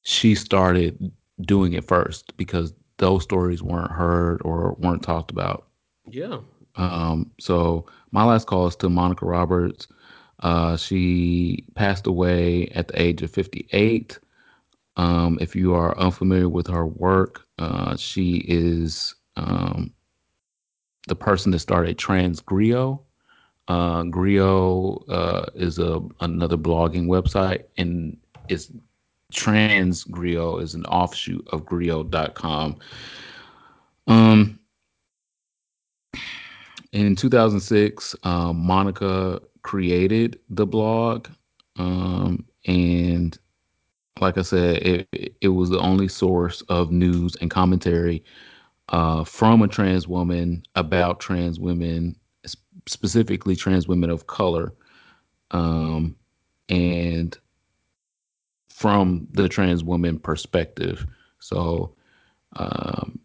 [0.02, 5.68] She started doing it first because those stories weren't heard or weren't talked about.
[6.06, 6.40] Yeah.
[6.76, 9.86] Um, so my last call is to Monica Roberts.
[10.40, 14.18] Uh, she passed away at the age of 58.
[14.96, 19.92] Um, if you are unfamiliar with her work, uh, she is um,
[21.08, 23.00] the person that started Trans Griot.
[23.68, 28.16] Uh, Griot uh, is a another blogging website, and
[28.48, 28.72] it's
[29.32, 32.76] Trans Griot is an offshoot of Griot.com.
[34.06, 34.58] Um,
[36.92, 41.28] in 2006, um, Monica created the blog,
[41.76, 43.38] um, and
[44.18, 48.24] like I said, it it was the only source of news and commentary
[48.88, 52.16] uh, from a trans woman about trans women,
[52.88, 54.72] specifically trans women of color,
[55.50, 56.16] um,
[56.68, 57.38] and
[58.68, 61.06] from the trans woman perspective.
[61.40, 61.94] So,
[62.56, 63.18] um,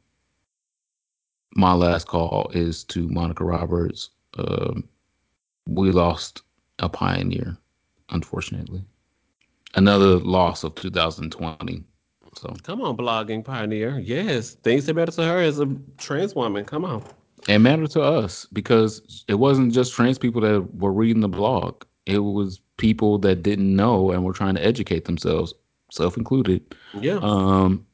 [1.56, 4.10] my last call is to Monica Roberts.
[4.38, 4.88] Um,
[5.68, 6.42] we lost
[6.80, 7.58] a pioneer,
[8.10, 8.84] unfortunately.
[9.76, 11.84] Another loss of 2020.
[12.36, 14.00] So, Come on, blogging pioneer.
[14.00, 14.56] Yes.
[14.56, 16.66] Things that matter to her as a trans woman.
[16.66, 17.04] Come on.
[17.48, 21.84] It mattered to us because it wasn't just trans people that were reading the blog.
[22.06, 25.54] It was people that didn't know and were trying to educate themselves,
[25.92, 26.76] self included.
[27.00, 27.20] Yeah.
[27.22, 27.86] Um,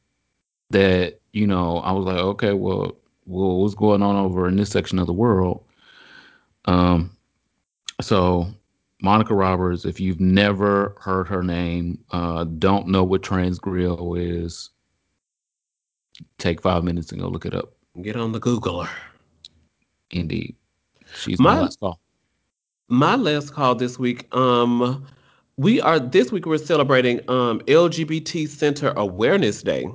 [0.70, 2.96] that you know, I was like, okay, well,
[3.26, 5.64] well, what's going on over in this section of the world?
[6.66, 7.16] Um,
[8.00, 8.48] so
[9.02, 14.70] Monica Roberts, if you've never heard her name, uh, don't know what Trans Griot is,
[16.38, 17.72] take five minutes and go look it up.
[18.02, 18.88] Get on the Googler.
[20.10, 20.56] Indeed,
[21.14, 22.00] she's my My last call.
[22.88, 24.26] my last call this week.
[24.34, 25.06] Um,
[25.56, 29.86] we are this week we're celebrating um LGBT Center Awareness Day.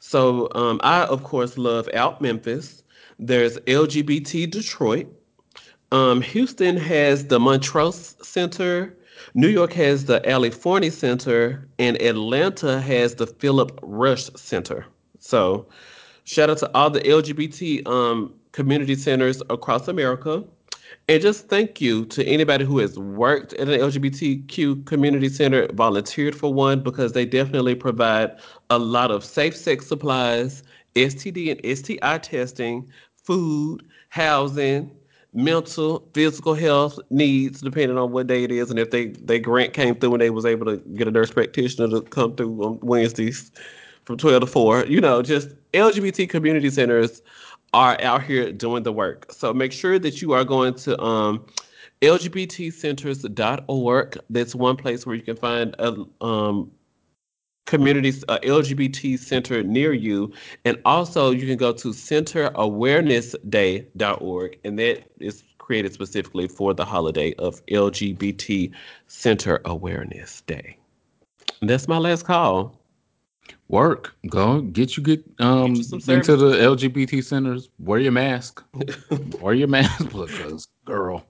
[0.00, 2.82] So um, I of course love Out Memphis.
[3.18, 5.06] There's LGBT Detroit.
[5.90, 8.94] Um, Houston has the Montrose Center.
[9.34, 14.86] New York has the Ali Forney Center, and Atlanta has the Phillip Rush Center.
[15.18, 15.66] So
[16.24, 20.44] Shout out to all the LGBT um, community centers across America.
[21.08, 26.34] And just thank you to anybody who has worked at an LGBTQ community center, volunteered
[26.34, 28.30] for one, because they definitely provide
[28.70, 30.62] a lot of safe sex supplies,
[30.96, 34.90] STD and STI testing, food, housing,
[35.34, 39.72] mental, physical health needs, depending on what day it is, and if they they grant
[39.72, 42.78] came through and they was able to get a nurse practitioner to come through on
[42.82, 43.50] Wednesdays
[44.04, 44.84] from twelve to four.
[44.86, 47.22] You know, just LGBT community centers
[47.74, 49.30] are out here doing the work.
[49.32, 51.44] So make sure that you are going to um,
[52.02, 54.18] lgbtcenters.org.
[54.30, 56.70] That's one place where you can find a um,
[57.66, 60.32] communities uh, LGBT center near you.
[60.64, 67.34] And also you can go to centerawarenessday.org and that is created specifically for the holiday
[67.34, 68.72] of LGBT
[69.06, 70.78] Center Awareness Day.
[71.60, 72.77] And that's my last call.
[73.68, 74.14] Work.
[74.28, 76.56] Go get you get um Get you into the.
[76.56, 77.68] LGBT centers.
[77.78, 78.64] Wear your mask.
[79.40, 81.26] Wear your mask because girl.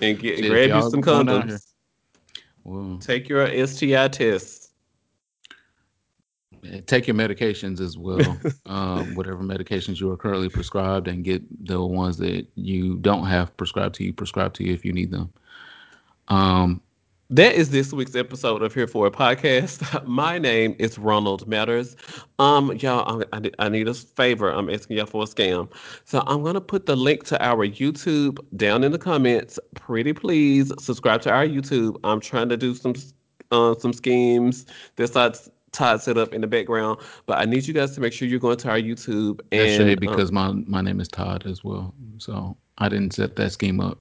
[0.00, 1.56] And get Shit, grab you some going out here.
[1.56, 1.66] condoms.
[2.64, 4.72] Well, Take your STI test.
[6.86, 8.36] take your medications as well.
[8.66, 13.56] um, whatever medications you are currently prescribed, and get the ones that you don't have
[13.56, 15.32] prescribed to you prescribed to you if you need them.
[16.28, 16.80] Um,
[17.30, 20.06] That is this week's episode of Here for It Podcast.
[20.06, 21.96] My name is Ronald Matters.
[22.38, 24.48] Um, y'all, I, I, need- I need a favor.
[24.48, 25.68] I'm asking y'all for a scam.
[26.04, 29.58] So I'm gonna put the link to our YouTube down in the comments.
[29.74, 31.96] Pretty please subscribe to our YouTube.
[32.04, 32.94] I'm trying to do some
[33.50, 34.64] uh, some schemes.
[34.94, 38.12] This side's Todd set up in the background, but I need you guys to make
[38.12, 41.08] sure you're going to our YouTube that's shade and um, because my my name is
[41.08, 43.98] Todd as well, so I didn't set that scheme up.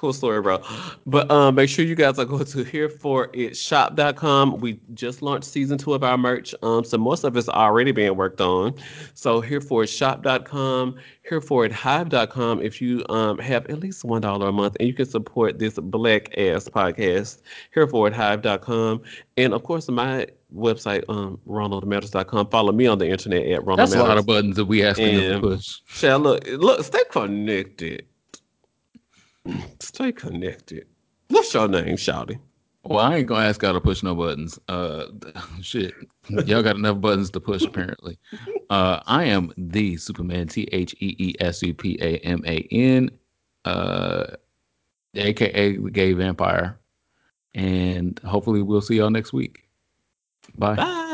[0.00, 0.62] Cool story, bro.
[1.04, 4.58] But um, make sure you guys are going to here for it shop.com.
[4.58, 6.54] We just launched season two of our merch.
[6.62, 8.72] Um, so most of it's already being worked on.
[9.12, 10.96] So here for it shop.com,
[11.28, 12.62] here for it hive.com.
[12.62, 15.74] If you um have at least one dollar a month and you can support this
[15.74, 17.42] black ass podcast,
[17.74, 19.02] here for it hive.com.
[19.36, 22.48] And of course my website, um, ronaldmatters.com.
[22.48, 25.14] Follow me on the internet at Ronald That's a lot of buttons that we asking
[25.14, 25.80] you to push.
[25.88, 28.06] Shall look, look, stay connected.
[29.80, 30.86] Stay connected.
[31.28, 32.38] What's your name, Shouty?
[32.84, 34.58] Well, I ain't gonna ask y'all to push no buttons.
[34.68, 35.06] Uh,
[35.60, 35.94] shit,
[36.28, 38.18] y'all got enough buttons to push apparently.
[38.70, 42.66] Uh, I am the Superman, T H E E S U P A M A
[42.70, 43.10] N,
[43.66, 44.26] uh,
[45.14, 46.78] aka the Gay Vampire,
[47.54, 49.68] and hopefully we'll see y'all next week.
[50.56, 50.76] Bye.
[50.76, 51.06] Bye.